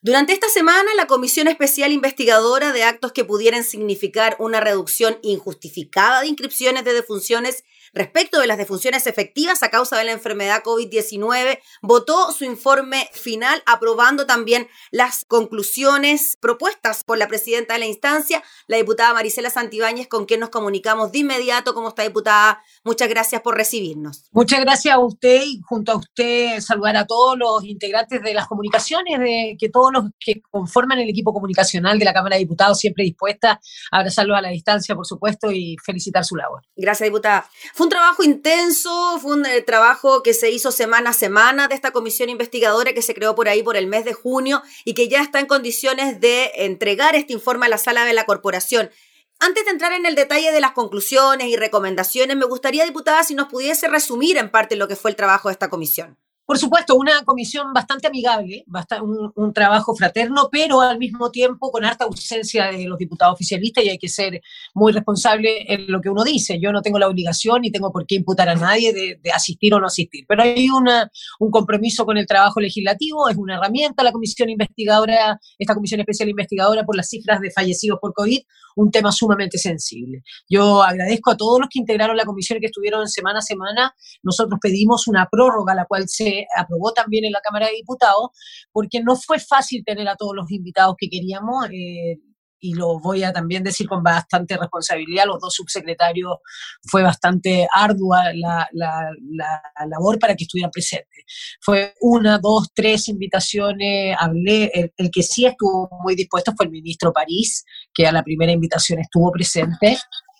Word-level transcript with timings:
Durante 0.00 0.32
esta 0.32 0.48
semana, 0.48 0.94
la 0.96 1.08
Comisión 1.08 1.48
Especial 1.48 1.90
Investigadora 1.90 2.72
de 2.72 2.84
Actos 2.84 3.10
que 3.10 3.24
pudieran 3.24 3.64
significar 3.64 4.36
una 4.38 4.60
reducción 4.60 5.18
injustificada 5.22 6.20
de 6.20 6.28
inscripciones 6.28 6.84
de 6.84 6.92
defunciones 6.92 7.64
respecto 7.92 8.40
de 8.40 8.46
las 8.46 8.58
defunciones 8.58 9.06
efectivas 9.06 9.62
a 9.62 9.70
causa 9.70 9.96
de 9.96 10.04
la 10.04 10.12
enfermedad 10.12 10.62
COVID-19, 10.62 11.60
votó 11.82 12.32
su 12.32 12.44
informe 12.44 13.08
final 13.12 13.62
aprobando 13.66 14.26
también 14.26 14.68
las 14.90 15.24
conclusiones 15.24 16.36
propuestas 16.40 17.04
por 17.04 17.18
la 17.18 17.28
presidenta 17.28 17.74
de 17.74 17.80
la 17.80 17.86
instancia, 17.86 18.42
la 18.66 18.76
diputada 18.76 19.14
Marisela 19.14 19.50
Santibáñez, 19.50 20.08
con 20.08 20.26
quien 20.26 20.40
nos 20.40 20.50
comunicamos 20.50 21.12
de 21.12 21.18
inmediato. 21.18 21.74
¿Cómo 21.74 21.88
está, 21.88 22.02
diputada? 22.02 22.62
Muchas 22.84 23.08
gracias 23.08 23.42
por 23.42 23.56
recibirnos. 23.56 24.24
Muchas 24.32 24.60
gracias 24.60 24.94
a 24.94 24.98
usted 24.98 25.42
y 25.44 25.60
junto 25.62 25.92
a 25.92 25.96
usted 25.96 26.60
saludar 26.60 26.96
a 26.96 27.06
todos 27.06 27.38
los 27.38 27.64
integrantes 27.64 28.22
de 28.22 28.34
las 28.34 28.46
comunicaciones, 28.46 29.18
de 29.18 29.56
que 29.58 29.68
todos 29.68 29.92
los 29.92 30.04
que 30.18 30.40
conforman 30.50 30.98
el 30.98 31.08
equipo 31.08 31.32
comunicacional 31.32 31.98
de 31.98 32.04
la 32.04 32.12
Cámara 32.12 32.36
de 32.36 32.40
Diputados, 32.40 32.78
siempre 32.78 33.04
dispuesta 33.04 33.60
a 33.90 33.98
abrazarlos 33.98 34.36
a 34.36 34.40
la 34.40 34.50
distancia, 34.50 34.94
por 34.94 35.06
supuesto, 35.06 35.50
y 35.50 35.76
felicitar 35.84 36.24
su 36.24 36.36
labor. 36.36 36.62
Gracias, 36.76 37.06
diputada. 37.06 37.48
Fue 37.78 37.86
un 37.86 37.90
trabajo 37.90 38.24
intenso, 38.24 39.20
fue 39.20 39.36
un 39.36 39.46
eh, 39.46 39.62
trabajo 39.62 40.24
que 40.24 40.34
se 40.34 40.50
hizo 40.50 40.72
semana 40.72 41.10
a 41.10 41.12
semana 41.12 41.68
de 41.68 41.76
esta 41.76 41.92
comisión 41.92 42.28
investigadora 42.28 42.92
que 42.92 43.02
se 43.02 43.14
creó 43.14 43.36
por 43.36 43.48
ahí 43.48 43.62
por 43.62 43.76
el 43.76 43.86
mes 43.86 44.04
de 44.04 44.14
junio 44.14 44.62
y 44.84 44.94
que 44.94 45.06
ya 45.06 45.22
está 45.22 45.38
en 45.38 45.46
condiciones 45.46 46.20
de 46.20 46.50
entregar 46.56 47.14
este 47.14 47.34
informe 47.34 47.66
a 47.66 47.68
la 47.68 47.78
sala 47.78 48.04
de 48.04 48.14
la 48.14 48.24
corporación. 48.24 48.90
Antes 49.38 49.64
de 49.64 49.70
entrar 49.70 49.92
en 49.92 50.06
el 50.06 50.16
detalle 50.16 50.50
de 50.50 50.60
las 50.60 50.72
conclusiones 50.72 51.46
y 51.46 51.54
recomendaciones, 51.54 52.36
me 52.36 52.46
gustaría, 52.46 52.84
diputada, 52.84 53.22
si 53.22 53.36
nos 53.36 53.46
pudiese 53.46 53.86
resumir 53.86 54.38
en 54.38 54.50
parte 54.50 54.74
lo 54.74 54.88
que 54.88 54.96
fue 54.96 55.12
el 55.12 55.16
trabajo 55.16 55.48
de 55.48 55.52
esta 55.52 55.70
comisión. 55.70 56.18
Por 56.48 56.56
supuesto, 56.56 56.96
una 56.96 57.24
comisión 57.24 57.74
bastante 57.74 58.06
amigable, 58.06 58.64
un, 59.02 59.32
un, 59.36 59.52
trabajo 59.52 59.94
fraterno, 59.94 60.48
pero 60.50 60.80
al 60.80 60.96
mismo 60.96 61.30
tiempo 61.30 61.70
con 61.70 61.84
harta 61.84 62.06
ausencia 62.06 62.72
de 62.72 62.88
los 62.88 62.96
diputados 62.96 63.34
oficialistas 63.34 63.84
y 63.84 63.90
hay 63.90 63.98
que 63.98 64.08
ser 64.08 64.40
muy 64.72 64.92
responsable 64.92 65.70
en 65.70 65.92
lo 65.92 66.00
que 66.00 66.08
uno 66.08 66.24
dice. 66.24 66.58
Yo 66.58 66.72
no 66.72 66.80
tengo 66.80 66.98
la 66.98 67.06
obligación 67.06 67.60
ni 67.60 67.70
tengo 67.70 67.92
por 67.92 68.06
qué 68.06 68.14
imputar 68.14 68.48
a 68.48 68.54
nadie 68.54 68.94
de, 68.94 69.20
de 69.22 69.30
asistir 69.30 69.74
o 69.74 69.78
no 69.78 69.88
asistir, 69.88 70.24
pero 70.26 70.42
hay 70.42 70.70
una, 70.70 71.10
un 71.38 71.50
compromiso 71.50 72.06
con 72.06 72.16
el 72.16 72.26
trabajo 72.26 72.60
legislativo, 72.60 73.28
es 73.28 73.36
una 73.36 73.56
herramienta 73.56 74.02
la 74.02 74.12
comisión 74.12 74.48
investigadora, 74.48 75.38
esta 75.58 75.74
comisión 75.74 76.00
especial 76.00 76.30
investigadora 76.30 76.82
por 76.84 76.96
las 76.96 77.10
cifras 77.10 77.40
de 77.42 77.50
fallecidos 77.50 77.98
por 78.00 78.14
COVID, 78.14 78.40
un 78.76 78.90
tema 78.90 79.10
sumamente 79.12 79.58
sensible. 79.58 80.22
Yo 80.48 80.82
agradezco 80.82 81.32
a 81.32 81.36
todos 81.36 81.60
los 81.60 81.68
que 81.68 81.80
integraron 81.80 82.16
la 82.16 82.24
comisión 82.24 82.56
y 82.56 82.60
que 82.60 82.66
estuvieron 82.66 83.08
semana 83.08 83.40
a 83.40 83.42
semana. 83.42 83.94
Nosotros 84.22 84.58
pedimos 84.62 85.08
una 85.08 85.28
prórroga, 85.30 85.74
la 85.74 85.84
cual 85.84 86.08
se 86.08 86.37
aprobó 86.56 86.92
también 86.92 87.24
en 87.24 87.32
la 87.32 87.40
Cámara 87.40 87.66
de 87.66 87.74
Diputados, 87.74 88.30
porque 88.72 89.00
no 89.02 89.16
fue 89.16 89.38
fácil 89.38 89.82
tener 89.84 90.08
a 90.08 90.16
todos 90.16 90.34
los 90.34 90.50
invitados 90.50 90.94
que 90.98 91.08
queríamos. 91.08 91.66
Eh, 91.70 92.18
y 92.60 92.74
lo 92.74 92.98
voy 92.98 93.22
a 93.22 93.32
también 93.32 93.62
decir 93.62 93.88
con 93.88 94.02
bastante 94.02 94.56
responsabilidad, 94.56 95.26
los 95.26 95.40
dos 95.40 95.54
subsecretarios, 95.54 96.38
fue 96.82 97.02
bastante 97.02 97.68
ardua 97.72 98.32
la, 98.34 98.68
la, 98.72 99.10
la, 99.30 99.62
labor 99.88 100.18
para 100.18 100.34
que 100.34 100.44
estuvieran 100.44 100.70
presentes. 100.70 101.24
Fue 101.60 101.94
una, 102.00 102.38
dos, 102.38 102.68
tres 102.74 103.08
invitaciones, 103.08 104.16
hablé, 104.18 104.70
el, 104.74 104.92
el, 104.96 105.10
que 105.10 105.22
sí 105.22 105.46
estuvo 105.46 105.88
muy 106.02 106.14
dispuesto 106.14 106.52
fue 106.56 106.66
el 106.66 106.72
ministro 106.72 107.12
París, 107.12 107.64
que 107.94 108.06
a 108.06 108.12
la 108.12 108.22
primera 108.22 108.52
invitación 108.52 109.00
estuvo 109.00 109.30
presente, 109.30 109.98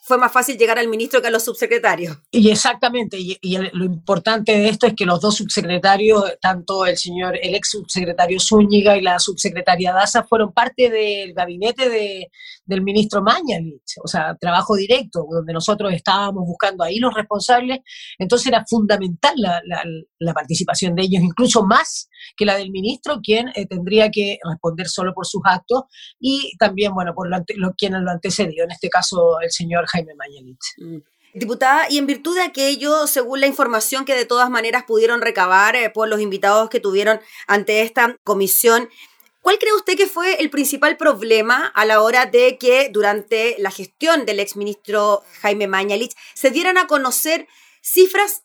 fue 0.09 0.19
más 0.19 0.33
fácil 0.33 0.57
llegar 0.57 0.79
al 0.79 0.89
ministro 0.89 1.21
que 1.21 1.29
a 1.29 1.31
los 1.31 1.45
subsecretarios. 1.45 2.17
Y 2.31 2.51
exactamente, 2.51 3.19
y, 3.19 3.37
y 3.43 3.57
el, 3.57 3.71
lo 3.75 3.85
importante 3.85 4.53
de 4.53 4.69
esto 4.71 4.87
es 4.87 4.95
que 4.95 5.05
los 5.05 5.21
dos 5.21 5.37
subsecretarios, 5.37 6.25
tanto 6.41 6.87
el 6.87 6.97
señor, 6.97 7.39
el 7.41 7.55
ex 7.55 7.71
subsecretario 7.71 8.41
Zúñiga 8.41 8.97
y 8.97 9.03
la 9.03 9.19
subsecretaria 9.19 9.93
Daza, 9.93 10.25
fueron 10.25 10.53
parte 10.53 10.91
del 10.91 11.35
gabinete 11.35 11.91
de, 11.91 12.29
del 12.65 12.83
ministro 12.83 13.23
Mañalich, 13.23 13.99
o 14.03 14.09
sea, 14.09 14.35
trabajo 14.41 14.75
directo, 14.75 15.27
donde 15.31 15.53
nosotros 15.53 15.93
estábamos 15.93 16.45
buscando 16.47 16.83
ahí 16.83 16.99
los 16.99 17.13
responsables, 17.13 17.81
entonces 18.19 18.47
era 18.49 18.65
fundamental 18.67 19.35
la, 19.37 19.61
la, 19.67 19.83
la 20.19 20.33
participación 20.33 20.95
de 20.95 21.03
ellos, 21.03 21.23
incluso 21.23 21.63
más 21.65 22.09
que 22.37 22.45
la 22.45 22.57
del 22.57 22.71
ministro, 22.71 23.21
quien 23.23 23.49
eh, 23.55 23.67
tendría 23.67 24.11
que 24.11 24.39
responder 24.49 24.89
solo 24.89 25.13
por 25.15 25.27
sus 25.27 25.43
actos, 25.45 25.85
y 26.21 26.53
también, 26.59 26.95
bueno, 26.95 27.15
por 27.15 27.29
lo, 27.29 27.39
lo, 27.57 27.75
quien 27.75 27.93
lo 28.05 28.11
antecedió, 28.11 28.65
en 28.65 28.71
este 28.71 28.89
caso 28.89 29.41
el 29.41 29.51
señor 29.51 29.87
Jaime 29.87 30.15
Mañalich. 30.15 30.59
Mm. 30.79 30.99
Diputada, 31.35 31.91
y 31.91 31.99
en 31.99 32.07
virtud 32.07 32.35
de 32.35 32.43
aquello, 32.43 33.07
según 33.07 33.41
la 33.41 33.47
información 33.47 34.05
que 34.05 34.15
de 34.15 34.25
todas 34.25 34.49
maneras 34.51 34.85
pudieron 34.87 35.21
recabar 35.21 35.77
eh, 35.77 35.91
por 35.91 36.09
los 36.09 36.21
invitados 36.21 36.71
que 36.71 36.81
tuvieron 36.81 37.21
ante 37.47 37.83
esta 37.83 38.17
comisión, 38.25 38.89
¿Cuál 39.41 39.59
cree 39.59 39.73
usted 39.73 39.97
que 39.97 40.09
fue 40.09 40.35
el 40.43 40.51
principal 40.51 40.97
problema 40.97 41.67
a 41.69 41.85
la 41.87 42.03
hora 42.03 42.27
de 42.27 42.59
que 42.59 42.91
durante 42.93 43.57
la 43.59 43.71
gestión 43.71 44.27
del 44.27 44.41
exministro 44.41 45.23
Jaime 45.41 45.67
Mañalich 45.67 46.15
se 46.35 46.51
dieran 46.51 46.77
a 46.77 46.87
conocer 46.87 47.47
cifras 47.81 48.43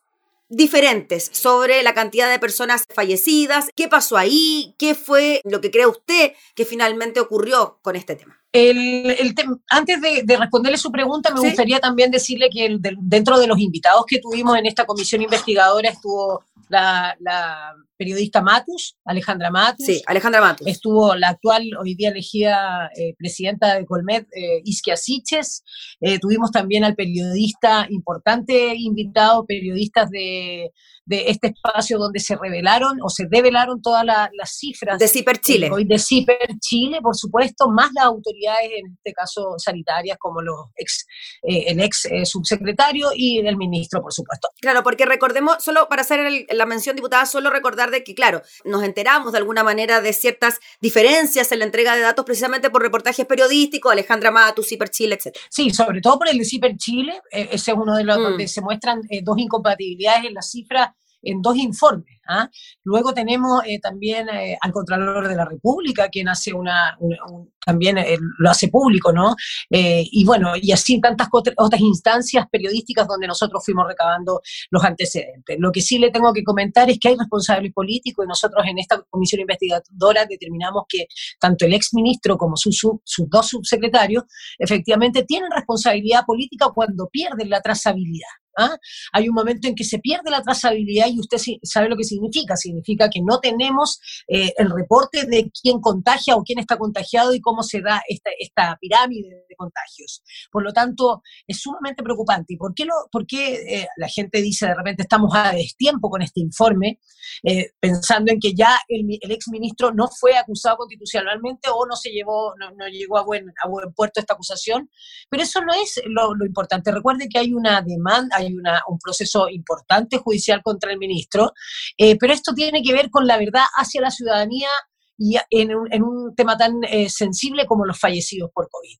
diferentes 0.56 1.30
sobre 1.34 1.84
la 1.84 1.94
cantidad 1.94 2.30
de 2.30 2.40
personas 2.40 2.86
fallecidas? 2.94 3.70
¿Qué 3.76 3.88
pasó 3.88 4.18
ahí? 4.18 4.76
¿Qué 4.78 4.96
fue 4.96 5.42
lo 5.44 5.62
que 5.62 5.72
cree 5.72 5.88
usted 5.88 6.34
que 6.56 6.66
finalmente 6.66 7.20
ocurrió 7.20 7.80
con 7.82 7.96
este 7.96 8.16
tema? 8.16 8.40
El, 8.52 9.10
el 9.10 9.34
antes 9.70 10.00
de, 10.00 10.22
de, 10.24 10.38
responderle 10.38 10.78
su 10.78 10.92
pregunta, 10.92 11.34
me 11.34 11.42
¿Sí? 11.42 11.48
gustaría 11.48 11.80
también 11.80 12.12
decirle 12.12 12.50
que 12.52 12.68
el, 12.68 12.82
de, 12.82 12.96
dentro 13.00 13.40
de 13.40 13.48
los 13.48 13.60
invitados 13.60 14.06
que 14.08 14.20
tuvimos 14.20 14.58
en 14.58 14.68
esta 14.68 14.86
comisión 14.86 15.24
investigadora 15.24 15.90
estuvo 15.90 16.44
la, 16.70 17.16
la, 17.20 17.74
periodista 18.04 18.42
Matus, 18.42 18.98
Alejandra 19.06 19.50
Matus. 19.50 19.86
Sí, 19.86 20.02
Alejandra 20.06 20.42
Matus. 20.42 20.68
Estuvo 20.68 21.16
la 21.16 21.30
actual, 21.30 21.70
hoy 21.80 21.96
día 21.96 22.10
elegida 22.10 22.90
eh, 22.98 23.16
presidenta 23.18 23.76
de 23.76 23.86
Colmet, 23.86 24.28
eh, 24.36 24.62
Isquia 24.66 24.98
Siches. 24.98 25.64
Eh, 26.02 26.20
tuvimos 26.20 26.52
también 26.52 26.84
al 26.84 26.96
periodista 26.96 27.88
importante 27.90 28.76
invitado, 28.76 29.46
periodistas 29.46 30.10
de, 30.10 30.72
de, 31.06 31.30
este 31.30 31.48
espacio 31.48 31.98
donde 31.98 32.20
se 32.20 32.36
revelaron 32.36 32.98
o 33.02 33.08
se 33.08 33.26
develaron 33.30 33.82
todas 33.82 34.04
la, 34.04 34.30
las 34.34 34.52
cifras. 34.58 35.00
De 35.00 35.08
CIPER 35.08 35.38
Chile. 35.40 35.70
Hoy 35.72 35.86
de 35.86 35.98
CIPER 35.98 36.60
Chile, 36.60 37.00
por 37.02 37.16
supuesto, 37.16 37.70
más 37.70 37.90
las 37.96 38.06
autoridades, 38.06 38.70
en 38.84 38.92
este 38.98 39.14
caso 39.14 39.54
sanitarias, 39.58 40.18
como 40.20 40.42
los 40.42 40.58
ex, 40.76 41.06
el 41.44 41.80
ex 41.80 42.10
subsecretario 42.26 43.12
y 43.16 43.40
el 43.40 43.56
ministro, 43.56 44.02
por 44.02 44.12
supuesto. 44.12 44.50
Claro, 44.60 44.84
porque 44.84 45.06
recordemos, 45.06 45.64
solo 45.64 45.88
para 45.88 46.02
hacer 46.02 46.20
el, 46.20 46.46
la 46.50 46.66
mención, 46.66 46.98
diputada, 46.98 47.26
solo 47.26 47.50
recordar 47.50 47.93
de 47.94 48.04
que, 48.04 48.14
claro, 48.14 48.42
nos 48.66 48.84
enteramos 48.84 49.32
de 49.32 49.38
alguna 49.38 49.64
manera 49.64 50.02
de 50.02 50.12
ciertas 50.12 50.60
diferencias 50.82 51.52
en 51.52 51.60
la 51.60 51.66
entrega 51.66 51.96
de 51.96 52.02
datos 52.02 52.26
precisamente 52.26 52.70
por 52.70 52.82
reportajes 52.82 53.26
periodísticos, 53.26 53.92
Alejandra 53.92 54.32
Matus, 54.32 54.68
Ciper 54.68 54.90
Chile, 54.90 55.16
etc. 55.16 55.36
Sí, 55.50 55.70
sobre 55.70 56.02
todo 56.02 56.20
por 56.20 56.28
el 56.28 56.38
de 56.38 56.46
Ciper 56.46 56.76
Chile, 56.76 57.22
eh, 57.32 57.50
ese 57.52 57.72
es 57.72 57.78
uno 57.78 57.96
de 57.96 58.04
los 58.04 58.18
mm. 58.18 58.22
donde 58.22 58.48
se 58.48 58.62
muestran 58.62 59.02
eh, 59.10 59.22
dos 59.24 59.38
incompatibilidades 59.38 60.26
en 60.26 60.34
las 60.34 60.52
cifras 60.52 60.90
en 61.24 61.42
dos 61.42 61.58
informes. 61.58 62.20
¿ah? 62.28 62.50
Luego 62.84 63.14
tenemos 63.14 63.64
eh, 63.66 63.80
también 63.80 64.30
eh, 64.30 64.58
al 64.62 64.72
Contralor 64.72 65.28
de 65.28 65.36
la 65.36 65.46
República, 65.46 66.10
quien 66.10 66.30
hace 66.30 66.54
una, 66.54 66.96
una 67.00 67.18
un, 67.30 67.52
también 67.66 67.98
eh, 67.98 68.18
lo 68.40 68.50
hace 68.50 68.68
público, 68.68 69.14
¿no? 69.14 69.36
y 69.70 70.26
bueno, 70.26 70.54
y 70.62 70.72
así 70.72 71.00
tantas 71.00 71.30
otras 71.32 71.82
instancias 71.82 72.46
periodísticas 72.52 73.08
donde 73.08 73.26
nosotros 73.26 73.64
fuimos 73.64 73.88
recabando 73.88 74.42
los 74.70 74.84
antecedentes. 74.84 75.58
Lo 75.60 75.72
que 75.72 75.82
sí 75.82 75.98
le 75.98 76.12
tengo 76.12 76.34
que 76.34 76.44
comentar 76.44 76.90
es 76.90 77.00
que 77.00 77.10
hay 77.10 77.16
responsables 77.16 77.72
políticos 77.74 78.26
y 78.26 78.28
nosotros 78.28 78.64
en 78.68 78.80
esta 78.80 79.02
comisión 79.10 79.42
investigadora 79.42 80.26
determinamos 80.26 80.84
que 80.90 81.08
tanto 81.40 81.66
el 81.66 81.74
exministro 81.74 82.38
como 82.38 82.58
sus 82.58 82.78
su, 82.78 83.02
su 83.04 83.28
dos 83.30 83.48
subsecretarios 83.48 84.24
efectivamente 84.58 85.24
tienen 85.24 85.50
responsabilidad 85.52 86.26
política 86.26 86.68
cuando 86.74 87.08
pierden 87.10 87.50
la 87.50 87.62
trazabilidad. 87.62 88.43
¿Ah? 88.58 88.78
Hay 89.12 89.30
un 89.30 89.36
momento 89.36 89.68
en 89.68 89.76
que 89.76 89.84
se 89.84 90.00
pierde 90.00 90.30
la 90.30 90.42
trazabilidad 90.42 91.08
y 91.08 91.20
usted 91.20 91.38
sabe 91.64 91.90
lo 91.90 91.98
que 91.98 92.04
significa. 92.04 92.56
Significa 92.56 93.10
que 93.10 93.22
no 93.22 93.40
tenemos 93.40 94.00
eh, 94.28 94.54
el 94.58 94.70
reporte 94.70 95.26
de 95.26 95.52
quién 95.62 95.80
contagia 95.80 96.36
o 96.36 96.44
quién 96.44 96.60
está 96.60 96.78
contagiado 96.78 97.34
y 97.34 97.42
cómo 97.42 97.64
se 97.64 97.82
da 97.82 98.02
esta, 98.08 98.30
esta 98.38 98.78
pirámide 98.80 99.46
de 99.50 99.56
contagios. 99.56 100.24
Por 100.52 100.64
lo 100.64 100.72
tanto, 100.74 101.22
es 101.48 101.60
sumamente 101.60 102.04
preocupante. 102.04 102.54
¿Y 102.54 102.58
por 102.58 102.74
qué, 102.74 102.86
lo, 102.86 102.94
por 103.12 103.26
qué 103.26 103.56
eh, 103.82 103.88
la 103.98 104.08
gente 104.08 104.42
dice 104.42 104.68
de 104.68 104.76
repente 104.76 105.04
estamos 105.04 105.32
a 105.36 105.52
destiempo 105.52 106.10
con 106.10 106.22
este 106.22 106.42
informe, 106.42 107.00
eh, 107.44 107.72
pensando 107.80 108.32
en 108.32 108.40
que 108.40 108.54
ya 108.54 108.80
el, 108.88 109.06
el 109.22 109.32
ex 109.32 109.48
ministro 109.50 109.92
no 109.94 110.08
fue 110.08 110.38
acusado 110.38 110.78
constitucionalmente 110.78 111.70
o 111.74 111.86
no 111.86 111.96
se 111.96 112.12
llevó, 112.12 112.54
no, 112.60 112.72
no 112.72 112.88
llegó 112.88 113.18
a 113.18 113.24
buen, 113.24 113.46
a 113.64 113.68
buen 113.68 113.94
puerto 113.94 114.20
esta 114.20 114.34
acusación? 114.34 114.90
Pero 115.30 115.44
eso 115.44 115.62
no 115.62 115.74
es 115.74 116.02
lo, 116.06 116.34
lo 116.36 116.46
importante. 116.46 116.92
Recuerde 116.92 117.28
que 117.30 117.40
hay 117.40 117.54
una 117.54 117.82
demanda, 117.82 118.43
hay 118.44 118.54
un 118.88 119.00
proceso 119.00 119.50
importante 119.50 120.18
judicial 120.18 120.62
contra 120.64 120.92
el 120.92 120.98
ministro, 120.98 121.54
eh, 121.98 122.18
pero 122.18 122.34
esto 122.34 122.54
tiene 122.54 122.82
que 122.82 122.94
ver 122.94 123.10
con 123.10 123.28
la 123.28 123.38
verdad 123.38 123.64
hacia 123.76 124.02
la 124.02 124.12
ciudadanía 124.12 124.70
y 125.18 125.38
en 125.52 125.74
un, 125.74 126.36
tema 126.36 126.58
tan 126.58 126.84
eh, 126.84 127.08
sensible 127.10 127.66
como 127.68 127.86
los 127.86 128.00
fallecidos 128.00 128.50
por 128.54 128.68
COVID. 128.70 128.98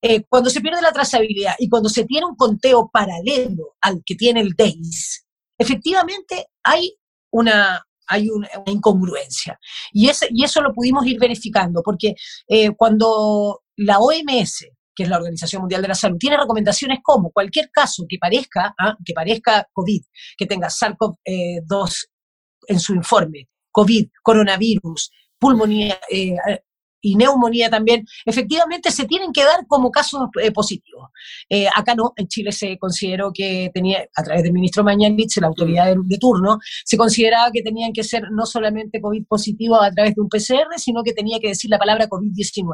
Eh, 0.00 0.24
cuando 0.28 0.48
se 0.48 0.60
pierde 0.60 0.80
la 0.80 0.92
trazabilidad 0.92 1.54
y 1.58 1.68
cuando 1.68 1.88
se 1.88 2.04
tiene 2.04 2.26
un 2.26 2.36
conteo 2.36 2.88
paralelo 2.92 3.76
al 3.80 4.00
que 4.04 4.14
tiene 4.14 4.40
el 4.40 4.52
DEIS, 4.56 5.26
efectivamente 5.58 6.46
hay 6.62 6.96
una, 7.32 7.84
hay 8.06 8.30
una, 8.30 8.48
incongruencia. 8.66 9.58
Y, 9.92 10.08
ese, 10.08 10.28
y 10.30 10.44
eso 10.44 10.62
lo 10.62 10.72
pudimos 10.72 11.04
ir 11.06 11.18
verificando, 11.18 11.82
porque 11.82 12.14
cuando 12.76 13.62
la 13.76 13.98
OMS, 13.98 14.66
que 14.96 15.02
es 15.02 15.08
la 15.08 15.18
Organización 15.18 15.60
Mundial 15.60 15.82
de 15.82 15.88
la 15.88 15.94
Salud, 15.94 16.16
tiene 16.18 16.38
recomendaciones 16.38 17.00
como 17.02 17.30
cualquier 17.30 17.70
caso 17.70 18.06
que 18.08 18.16
parezca, 18.18 18.74
¿ah? 18.78 18.96
que 19.04 19.12
parezca 19.12 19.68
COVID, 19.72 20.02
que 20.36 20.46
tenga 20.46 20.68
SARS-CoV-2 20.68 21.16
eh, 21.24 21.60
en 22.68 22.80
su 22.80 22.94
informe, 22.94 23.48
COVID, 23.70 24.08
coronavirus, 24.22 25.10
pulmonía, 25.38 26.00
eh, 26.10 26.34
y 27.00 27.14
neumonía 27.16 27.70
también, 27.70 28.04
efectivamente 28.24 28.90
se 28.90 29.04
tienen 29.06 29.32
que 29.32 29.44
dar 29.44 29.66
como 29.66 29.90
casos 29.90 30.22
eh, 30.42 30.50
positivos. 30.50 31.10
Eh, 31.48 31.66
acá 31.74 31.94
no, 31.94 32.12
en 32.16 32.26
Chile 32.28 32.52
se 32.52 32.78
consideró 32.78 33.32
que 33.32 33.70
tenía, 33.72 34.04
a 34.14 34.22
través 34.22 34.42
del 34.42 34.52
ministro 34.52 34.82
Mañanich, 34.82 35.36
la 35.38 35.46
autoridad 35.46 35.94
de, 35.94 36.18
turno, 36.18 36.58
se 36.84 36.96
consideraba 36.96 37.50
que 37.52 37.62
tenían 37.62 37.92
que 37.92 38.02
ser 38.02 38.30
no 38.30 38.46
solamente 38.46 39.00
COVID 39.00 39.26
positivo 39.26 39.80
a 39.80 39.90
través 39.90 40.14
de 40.14 40.20
un 40.20 40.28
PCR, 40.28 40.78
sino 40.78 41.02
que 41.02 41.12
tenía 41.12 41.38
que 41.38 41.48
decir 41.48 41.70
la 41.70 41.78
palabra 41.78 42.08
COVID-19. 42.08 42.64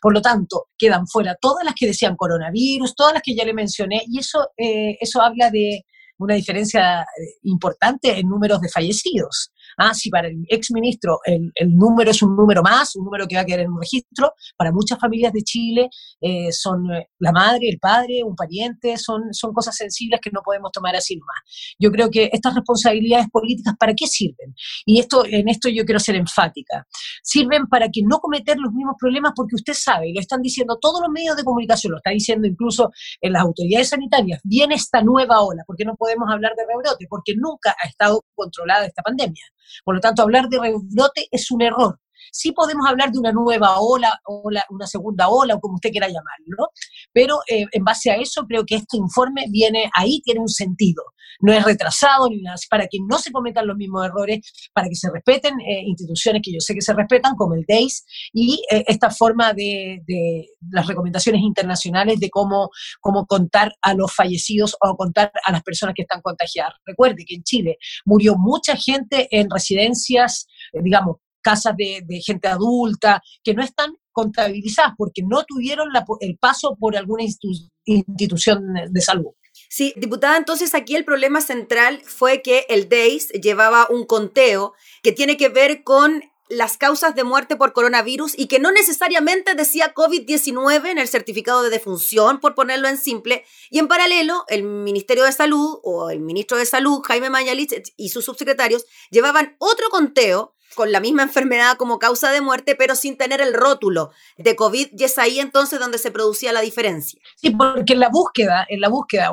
Por 0.00 0.12
lo 0.12 0.20
tanto, 0.20 0.68
quedan 0.76 1.06
fuera 1.06 1.36
todas 1.40 1.64
las 1.64 1.74
que 1.74 1.86
decían 1.86 2.16
coronavirus, 2.16 2.94
todas 2.94 3.14
las 3.14 3.22
que 3.22 3.34
ya 3.34 3.44
le 3.44 3.54
mencioné, 3.54 4.02
y 4.06 4.18
eso, 4.18 4.50
eh, 4.56 4.96
eso 5.00 5.20
habla 5.22 5.50
de 5.50 5.84
una 6.18 6.34
diferencia 6.34 7.04
importante 7.42 8.18
en 8.18 8.28
números 8.28 8.60
de 8.60 8.68
fallecidos. 8.68 9.50
Ah, 9.76 9.94
si 9.94 10.10
para 10.10 10.28
el 10.28 10.44
exministro 10.48 11.18
el, 11.24 11.50
el 11.54 11.76
número 11.76 12.10
es 12.10 12.22
un 12.22 12.36
número 12.36 12.62
más, 12.62 12.96
un 12.96 13.04
número 13.04 13.26
que 13.26 13.36
va 13.36 13.42
a 13.42 13.44
quedar 13.44 13.60
en 13.60 13.70
un 13.70 13.80
registro, 13.80 14.32
para 14.56 14.72
muchas 14.72 14.98
familias 14.98 15.32
de 15.32 15.42
Chile 15.42 15.88
eh, 16.20 16.52
son 16.52 16.90
eh, 16.92 17.08
la 17.18 17.32
madre, 17.32 17.68
el 17.68 17.78
padre, 17.78 18.22
un 18.24 18.34
pariente, 18.34 18.96
son, 18.96 19.32
son 19.32 19.52
cosas 19.52 19.76
sensibles 19.76 20.20
que 20.20 20.30
no 20.32 20.40
podemos 20.42 20.70
tomar 20.72 20.94
así 20.96 21.16
nomás. 21.16 21.36
Yo 21.78 21.90
creo 21.90 22.10
que 22.10 22.30
estas 22.32 22.54
responsabilidades 22.54 23.28
políticas, 23.30 23.74
¿para 23.78 23.94
qué 23.94 24.06
sirven? 24.06 24.54
Y 24.86 25.00
esto, 25.00 25.24
en 25.26 25.48
esto 25.48 25.68
yo 25.68 25.84
quiero 25.84 25.98
ser 25.98 26.16
enfática. 26.16 26.86
Sirven 27.22 27.66
para 27.66 27.88
que 27.88 28.02
no 28.04 28.18
cometer 28.18 28.56
los 28.58 28.72
mismos 28.72 28.96
problemas 28.98 29.32
porque 29.34 29.56
usted 29.56 29.74
sabe, 29.74 30.08
y 30.08 30.14
lo 30.14 30.20
están 30.20 30.42
diciendo 30.42 30.78
todos 30.80 31.00
los 31.00 31.10
medios 31.10 31.36
de 31.36 31.44
comunicación, 31.44 31.92
lo 31.92 31.98
está 31.98 32.10
diciendo 32.10 32.46
incluso 32.46 32.90
en 33.20 33.32
las 33.32 33.42
autoridades 33.42 33.88
sanitarias, 33.88 34.40
viene 34.44 34.74
esta 34.74 35.02
nueva 35.02 35.42
ola, 35.42 35.62
porque 35.66 35.84
no 35.84 35.94
podemos 35.96 36.28
hablar 36.30 36.52
de 36.56 36.64
rebrote, 36.66 37.06
porque 37.08 37.34
nunca 37.36 37.74
ha 37.82 37.88
estado 37.88 38.24
controlada 38.34 38.86
esta 38.86 39.02
pandemia. 39.02 39.44
Por 39.84 39.94
lo 39.94 40.00
tanto, 40.00 40.22
hablar 40.22 40.48
de 40.48 40.58
rebrote 40.58 41.28
es 41.30 41.50
un 41.50 41.62
error. 41.62 41.98
Sí 42.32 42.52
podemos 42.52 42.86
hablar 42.88 43.10
de 43.12 43.18
una 43.18 43.32
nueva 43.32 43.80
ola, 43.80 44.20
ola 44.24 44.64
una 44.70 44.86
segunda 44.86 45.28
ola, 45.28 45.54
o 45.54 45.60
como 45.60 45.74
usted 45.74 45.90
quiera 45.90 46.08
llamarlo, 46.08 46.70
pero 47.12 47.38
eh, 47.48 47.66
en 47.72 47.84
base 47.84 48.10
a 48.10 48.16
eso 48.16 48.44
creo 48.46 48.64
que 48.66 48.76
este 48.76 48.96
informe 48.96 49.46
viene 49.50 49.90
ahí, 49.94 50.20
tiene 50.22 50.40
un 50.40 50.48
sentido. 50.48 51.02
No 51.40 51.52
es 51.52 51.64
retrasado 51.64 52.28
ni 52.28 52.40
nada, 52.42 52.56
para 52.70 52.86
que 52.86 52.98
no 53.08 53.18
se 53.18 53.32
cometan 53.32 53.66
los 53.66 53.76
mismos 53.76 54.06
errores, 54.06 54.40
para 54.72 54.88
que 54.88 54.94
se 54.94 55.10
respeten 55.10 55.54
eh, 55.60 55.82
instituciones 55.84 56.42
que 56.44 56.52
yo 56.52 56.60
sé 56.60 56.74
que 56.74 56.80
se 56.80 56.94
respetan, 56.94 57.34
como 57.34 57.54
el 57.54 57.64
DEIS, 57.66 58.04
y 58.32 58.62
eh, 58.70 58.84
esta 58.86 59.10
forma 59.10 59.52
de, 59.52 60.02
de, 60.06 60.46
las 60.70 60.86
recomendaciones 60.86 61.42
internacionales 61.42 62.20
de 62.20 62.30
cómo, 62.30 62.70
cómo 63.00 63.26
contar 63.26 63.74
a 63.82 63.94
los 63.94 64.12
fallecidos 64.14 64.76
o 64.80 64.96
contar 64.96 65.32
a 65.44 65.52
las 65.52 65.62
personas 65.62 65.94
que 65.94 66.02
están 66.02 66.20
contagiadas. 66.20 66.74
Recuerde 66.84 67.24
que 67.26 67.36
en 67.36 67.42
Chile 67.42 67.78
murió 68.04 68.36
mucha 68.36 68.76
gente 68.76 69.28
en 69.30 69.50
residencias, 69.50 70.46
digamos, 70.72 71.16
casas 71.44 71.74
de, 71.76 72.02
gente 72.24 72.48
adulta, 72.48 73.22
que 73.44 73.54
no 73.54 73.62
están 73.62 73.94
contabilizadas 74.10 74.94
porque 74.96 75.22
no 75.22 75.44
tuvieron 75.44 75.88
el 76.20 76.38
paso 76.38 76.76
por 76.80 76.96
alguna 76.96 77.22
institución 77.22 78.64
de 78.90 79.00
salud. 79.00 79.32
Sí, 79.68 79.92
diputada, 79.96 80.36
entonces 80.36 80.74
aquí 80.74 80.96
el 80.96 81.04
problema 81.04 81.40
central 81.40 82.00
fue 82.04 82.42
que 82.42 82.66
el 82.68 82.88
DEIS 82.88 83.28
llevaba 83.40 83.86
un 83.90 84.04
conteo 84.04 84.72
que 85.02 85.12
tiene 85.12 85.36
que 85.36 85.48
ver 85.48 85.84
con 85.84 86.22
las 86.48 86.76
causas 86.76 87.14
de 87.14 87.24
muerte 87.24 87.56
por 87.56 87.72
coronavirus 87.72 88.38
y 88.38 88.46
que 88.46 88.58
no 88.58 88.70
necesariamente 88.70 89.54
decía 89.54 89.94
COVID-19 89.94 90.90
en 90.90 90.98
el 90.98 91.08
certificado 91.08 91.62
de 91.62 91.70
defunción, 91.70 92.38
por 92.40 92.54
ponerlo 92.54 92.88
en 92.88 92.98
simple, 92.98 93.44
y 93.70 93.78
en 93.78 93.88
paralelo 93.88 94.44
el 94.48 94.62
Ministerio 94.62 95.24
de 95.24 95.32
Salud 95.32 95.78
o 95.82 96.10
el 96.10 96.20
ministro 96.20 96.58
de 96.58 96.66
Salud, 96.66 97.02
Jaime 97.04 97.30
Mañalich, 97.30 97.94
y 97.96 98.10
sus 98.10 98.24
subsecretarios 98.24 98.84
llevaban 99.10 99.56
otro 99.58 99.88
conteo 99.88 100.53
con 100.74 100.92
la 100.92 101.00
misma 101.00 101.22
enfermedad 101.22 101.76
como 101.76 101.98
causa 101.98 102.30
de 102.30 102.40
muerte, 102.40 102.74
pero 102.74 102.94
sin 102.94 103.16
tener 103.16 103.40
el 103.40 103.54
rótulo 103.54 104.10
de 104.36 104.56
COVID, 104.56 104.88
y 104.96 105.04
es 105.04 105.18
ahí 105.18 105.40
entonces 105.40 105.80
donde 105.80 105.98
se 105.98 106.10
producía 106.10 106.52
la 106.52 106.60
diferencia. 106.60 107.20
Sí, 107.36 107.50
porque 107.50 107.94
en 107.94 108.00
la 108.00 108.08
búsqueda, 108.08 108.66
en 108.68 108.80
la 108.80 108.88
búsqueda, 108.88 109.32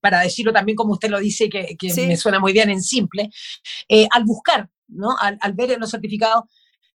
para 0.00 0.20
decirlo 0.20 0.52
también 0.52 0.76
como 0.76 0.92
usted 0.92 1.10
lo 1.10 1.18
dice, 1.18 1.48
que, 1.48 1.76
me 2.06 2.16
suena 2.16 2.38
muy 2.38 2.52
bien 2.52 2.70
en 2.70 2.82
simple, 2.82 3.30
eh, 3.88 4.06
al 4.10 4.24
buscar, 4.24 4.68
¿no? 4.88 5.16
Al, 5.18 5.38
al 5.40 5.52
ver 5.54 5.72
en 5.72 5.80
los 5.80 5.90
certificados, 5.90 6.44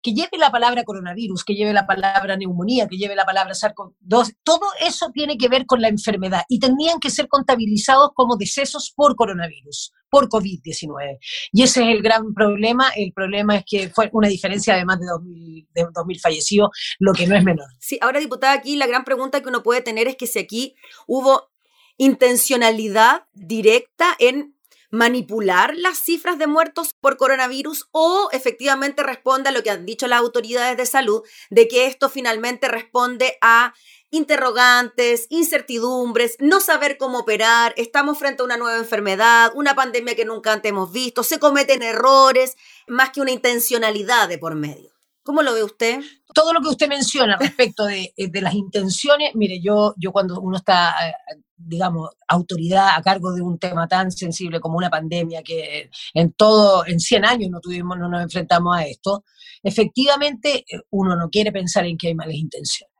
que 0.07 0.13
lleve 0.13 0.39
la 0.39 0.53
palabra 0.53 0.85
coronavirus, 0.85 1.43
que 1.45 1.57
lleve 1.57 1.73
la 1.73 1.85
palabra 1.85 2.37
neumonía, 2.37 2.87
que 2.87 2.97
lleve 2.97 3.17
la 3.17 3.25
palabra 3.25 3.55
SARS-CoV-2, 3.55 4.37
todo 4.45 4.67
eso 4.81 5.11
tiene 5.13 5.37
que 5.37 5.49
ver 5.49 5.67
con 5.67 5.83
la 5.83 5.89
enfermedad 5.89 6.43
y 6.49 6.61
tenían 6.61 7.01
que 7.01 7.11
ser 7.11 7.27
contabilizados 7.27 8.11
como 8.15 8.37
decesos 8.37 8.93
por 8.95 9.17
coronavirus, 9.17 9.93
por 10.17 10.31
COVID-19. 10.31 11.19
Y 11.53 11.63
ese 11.63 11.83
es 11.83 11.89
el 11.95 12.03
gran 12.03 12.33
problema. 12.33 12.89
El 12.97 13.13
problema 13.13 13.57
es 13.57 13.65
que 13.67 13.91
fue 13.91 14.09
una 14.15 14.29
diferencia 14.29 14.75
de 14.75 14.87
más 14.87 14.99
de 14.99 15.05
2.000, 15.05 15.69
de 15.75 15.87
2000 15.93 16.21
fallecidos, 16.21 16.71
lo 16.99 17.13
que 17.13 17.27
no 17.27 17.37
es 17.37 17.45
menor. 17.45 17.67
Sí, 17.81 17.99
ahora 18.01 18.19
diputada, 18.19 18.55
aquí 18.55 18.77
la 18.77 18.87
gran 18.87 19.05
pregunta 19.05 19.43
que 19.43 19.51
uno 19.51 19.63
puede 19.63 19.83
tener 19.83 20.09
es 20.09 20.17
que 20.17 20.27
si 20.27 20.39
aquí 20.39 20.75
hubo 21.07 21.51
intencionalidad 21.99 23.25
directa 23.35 24.17
en 24.19 24.56
manipular 24.91 25.75
las 25.77 25.99
cifras 25.99 26.39
de 26.39 26.47
muertos 26.47 26.91
por 27.01 27.17
coronavirus 27.17 27.89
o 27.93 28.29
efectivamente 28.33 29.03
responde 29.03 29.49
a 29.49 29.53
lo 29.53 29.63
que 29.63 29.71
han 29.71 29.87
dicho 29.87 30.07
las 30.07 30.21
autoridades 30.21 30.77
de 30.77 30.87
salud, 30.87 31.23
de 31.51 31.69
que 31.69 31.87
esto 31.87 32.09
finalmente 32.09 32.69
responde 32.69 33.39
a 33.41 33.75
interrogantes, 34.11 35.27
incertidumbres, 35.31 36.37
no 36.39 36.61
saber 36.61 36.97
cómo 36.97 37.19
operar, 37.19 37.75
estamos 37.77 38.19
frente 38.19 38.43
a 38.43 38.45
una 38.45 38.57
nueva 38.57 38.79
enfermedad, 38.79 39.53
una 39.55 39.75
pandemia 39.75 40.15
que 40.15 40.25
nunca 40.25 40.53
antes 40.53 40.71
hemos 40.71 40.93
visto, 40.93 41.23
se 41.23 41.39
cometen 41.39 41.83
errores, 41.83 42.57
más 42.87 43.11
que 43.11 43.21
una 43.21 43.33
intencionalidad 43.33 44.29
de 44.29 44.39
por 44.39 44.55
medio. 44.55 44.96
¿Cómo 45.27 45.43
lo 45.43 45.55
ve 45.55 45.65
usted? 45.65 46.01
Todo 46.33 46.53
lo 46.53 46.61
que 46.61 46.69
usted 46.69 46.89
menciona 46.89 47.37
respecto 47.37 47.85
de, 47.85 48.15
de 48.17 48.41
las 48.41 48.55
intenciones, 48.55 49.35
mire, 49.35 49.61
yo, 49.61 49.93
yo 49.99 50.13
cuando 50.13 50.41
uno 50.41 50.57
está 50.57 50.95
eh, 51.09 51.43
digamos, 51.57 52.11
autoridad 52.29 52.91
a 52.95 53.03
cargo 53.03 53.33
de 53.33 53.43
un 53.43 53.59
tema 53.59 53.89
tan 53.89 54.13
sensible 54.13 54.61
como 54.61 54.77
una 54.77 54.89
pandemia 54.89 55.43
que 55.43 55.91
en 56.15 56.33
todo, 56.33 56.87
en 56.87 57.01
100 57.01 57.25
años 57.25 57.51
no 57.51 57.59
tuvimos, 57.61 57.99
no 57.99 58.09
nos 58.09 58.23
enfrentamos 58.23 58.77
a 58.77 58.85
esto, 58.87 59.25
efectivamente 59.65 60.65
eh, 60.71 60.81
uno 60.91 61.17
no 61.17 61.29
quiere 61.29 61.51
pensar 61.51 61.87
en 61.87 61.97
que 61.97 62.07
hay 62.07 62.15
malas 62.15 62.37
intenciones. 62.37 62.95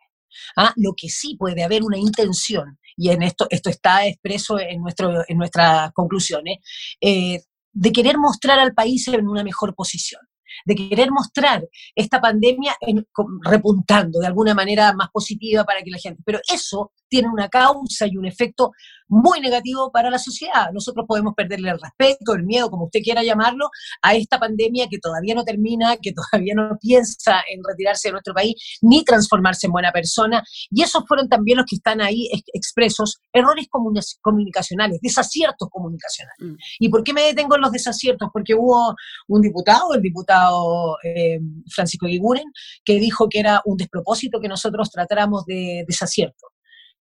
¿ah? 0.57 0.73
Lo 0.77 0.95
que 0.97 1.09
sí 1.09 1.37
puede 1.39 1.63
haber 1.63 1.85
una 1.85 1.99
intención, 1.99 2.81
y 2.97 3.11
en 3.11 3.23
esto, 3.23 3.47
esto 3.51 3.71
está 3.71 4.05
expreso 4.05 4.59
en, 4.59 4.81
nuestro, 4.81 5.23
en 5.29 5.39
nuestras 5.39 5.93
conclusiones, 5.93 6.59
eh, 7.01 7.43
de 7.73 7.93
querer 7.93 8.19
mostrar 8.19 8.59
al 8.59 8.75
país 8.75 9.07
en 9.07 9.29
una 9.29 9.45
mejor 9.45 9.77
posición 9.77 10.23
de 10.65 10.75
querer 10.75 11.11
mostrar 11.11 11.65
esta 11.95 12.21
pandemia 12.21 12.77
repuntando 13.43 14.21
de 14.21 14.27
alguna 14.27 14.55
manera 14.55 14.93
más 14.93 15.11
positiva 15.11 15.65
para 15.65 15.83
que 15.83 15.91
la 15.91 15.99
gente. 15.99 16.23
Pero 16.25 16.41
eso 16.53 16.93
tiene 17.09 17.29
una 17.29 17.49
causa 17.49 18.07
y 18.07 18.17
un 18.17 18.27
efecto 18.27 18.73
muy 19.09 19.41
negativo 19.41 19.91
para 19.93 20.11
la 20.11 20.19
sociedad. 20.19 20.71
Nosotros 20.73 21.07
podemos 21.07 21.35
perderle 21.35 21.71
el 21.71 21.81
respeto, 21.81 22.35
el 22.35 22.45
miedo, 22.45 22.71
como 22.71 22.87
usted 22.87 23.01
quiera 23.01 23.23
llamarlo, 23.23 23.69
a 24.03 24.15
esta 24.15 24.39
pandemia 24.39 24.89
que 24.91 24.99
todavía 24.99 25.35
no 25.35 25.45
termina, 25.45 25.97
que 25.97 26.13
todavía 26.13 26.55
no 26.55 26.77
piensa 26.81 27.43
en 27.49 27.61
retirarse 27.67 28.09
de 28.09 28.13
nuestro 28.13 28.35
país, 28.35 28.55
ni 28.83 29.05
transformarse 29.05 29.67
en 29.67 29.73
buena 29.73 29.93
persona. 29.93 30.43
Y 30.71 30.83
esos 30.83 31.05
fueron 31.07 31.29
también 31.29 31.59
los 31.59 31.67
que 31.67 31.77
están 31.77 32.01
ahí 32.01 32.29
expresos, 32.53 33.19
errores 33.33 33.67
comunicacionales, 34.21 34.99
desaciertos 35.01 35.69
comunicacionales. 35.71 36.37
Mm. 36.41 36.57
¿Y 36.81 36.89
por 36.89 37.05
qué 37.05 37.13
me 37.13 37.23
detengo 37.23 37.57
en 37.57 37.63
los 37.63 37.73
desaciertos? 37.73 38.29
Porque 38.33 38.55
hubo 38.55 38.95
un 39.29 39.41
diputado, 39.41 39.95
el 39.95 40.03
diputado 40.03 40.97
eh, 41.05 41.39
Francisco 41.73 42.07
Guiguren, 42.07 42.51
que 42.85 42.99
dijo 42.99 43.29
que 43.29 43.41
era 43.41 43.63
un 43.65 43.77
despropósito 43.77 44.41
que 44.41 44.49
nosotros 44.49 44.91
tratáramos 44.91 45.45
de 45.47 45.85
desacierto. 45.87 46.56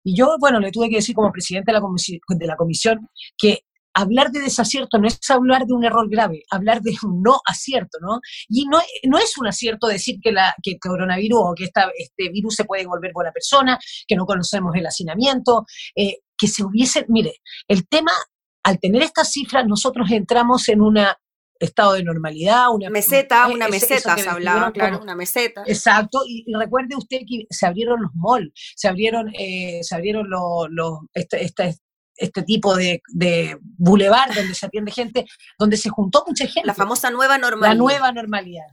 Y 0.06 0.16
yo, 0.16 0.38
bueno, 0.40 0.60
le 0.60 0.72
tuve 0.72 0.90
que 0.90 0.98
decir 0.98 1.16
como 1.16 1.32
presidente 1.32 1.72
de 1.72 1.74
la, 1.74 1.82
comisión, 1.82 2.20
de 2.30 2.46
la 2.46 2.56
comisión 2.56 3.10
que 3.36 3.62
hablar 3.96 4.30
de 4.30 4.42
desacierto 4.42 5.00
no 5.00 5.08
es 5.08 5.18
hablar 5.32 5.66
de 5.66 5.74
un 5.74 5.84
error 5.84 6.08
grave, 6.10 6.44
hablar 6.52 6.82
de 6.82 6.94
un 7.04 7.24
no 7.24 7.40
acierto, 7.46 7.98
¿no? 8.02 8.20
Y 8.48 8.66
no, 8.68 8.80
no 9.06 9.18
es 9.18 9.36
un 9.38 9.48
acierto 9.48 9.88
decir 9.88 10.20
que, 10.22 10.32
la, 10.32 10.54
que 10.62 10.74
el 10.74 10.80
coronavirus 10.80 11.40
o 11.42 11.54
que 11.56 11.64
esta, 11.64 11.90
este 11.98 12.30
virus 12.30 12.56
se 12.56 12.66
puede 12.66 12.86
volver 12.86 13.14
buena 13.14 13.32
persona, 13.32 13.80
que 14.08 14.16
no 14.16 14.26
conocemos 14.26 14.76
el 14.76 14.86
hacinamiento, 14.86 15.66
eh, 15.96 16.18
que 16.38 16.48
se 16.48 16.64
hubiese, 16.64 17.06
mire, 17.08 17.40
el 17.68 17.88
tema, 17.88 18.12
al 18.64 18.80
tener 18.80 19.02
estas 19.02 19.32
cifras, 19.32 19.66
nosotros 19.66 20.12
entramos 20.12 20.68
en 20.70 20.82
una 20.82 21.18
estado 21.60 21.94
de 21.94 22.04
normalidad, 22.04 22.74
una 22.74 22.90
meseta, 22.90 23.48
una 23.48 23.68
meseta 23.68 24.18
se 24.18 24.30
hablaba, 24.30 24.72
claro, 24.72 25.02
una 25.02 25.16
meseta. 25.16 25.64
Exacto, 25.66 26.20
y, 26.28 26.46
recuerde 26.54 26.96
usted 26.96 27.20
que 27.28 27.46
se 27.50 27.66
abrieron 27.66 28.02
los 28.02 28.12
malls, 28.14 28.52
se 28.76 28.88
abrieron, 28.88 29.32
eh, 29.38 29.80
se 29.82 29.96
abrieron 29.96 30.30
los, 30.30 30.68
los 30.70 31.00
esta, 31.14 31.38
este 32.18 32.44
tipo 32.44 32.76
de, 32.76 33.02
de 33.10 33.58
bulevar 33.62 34.34
donde 34.34 34.56
se 34.56 34.66
atiende 34.66 34.92
gente, 34.92 35.26
donde 35.58 35.78
se 35.78 35.90
juntó 35.90 36.24
mucha 36.28 36.46
gente. 36.48 36.68
La 36.68 36.74
famosa 36.74 37.10
nueva 37.10 37.38
normalidad. 37.38 37.74
La 37.74 37.76
nueva 37.76 38.12
normalidad 38.12 38.68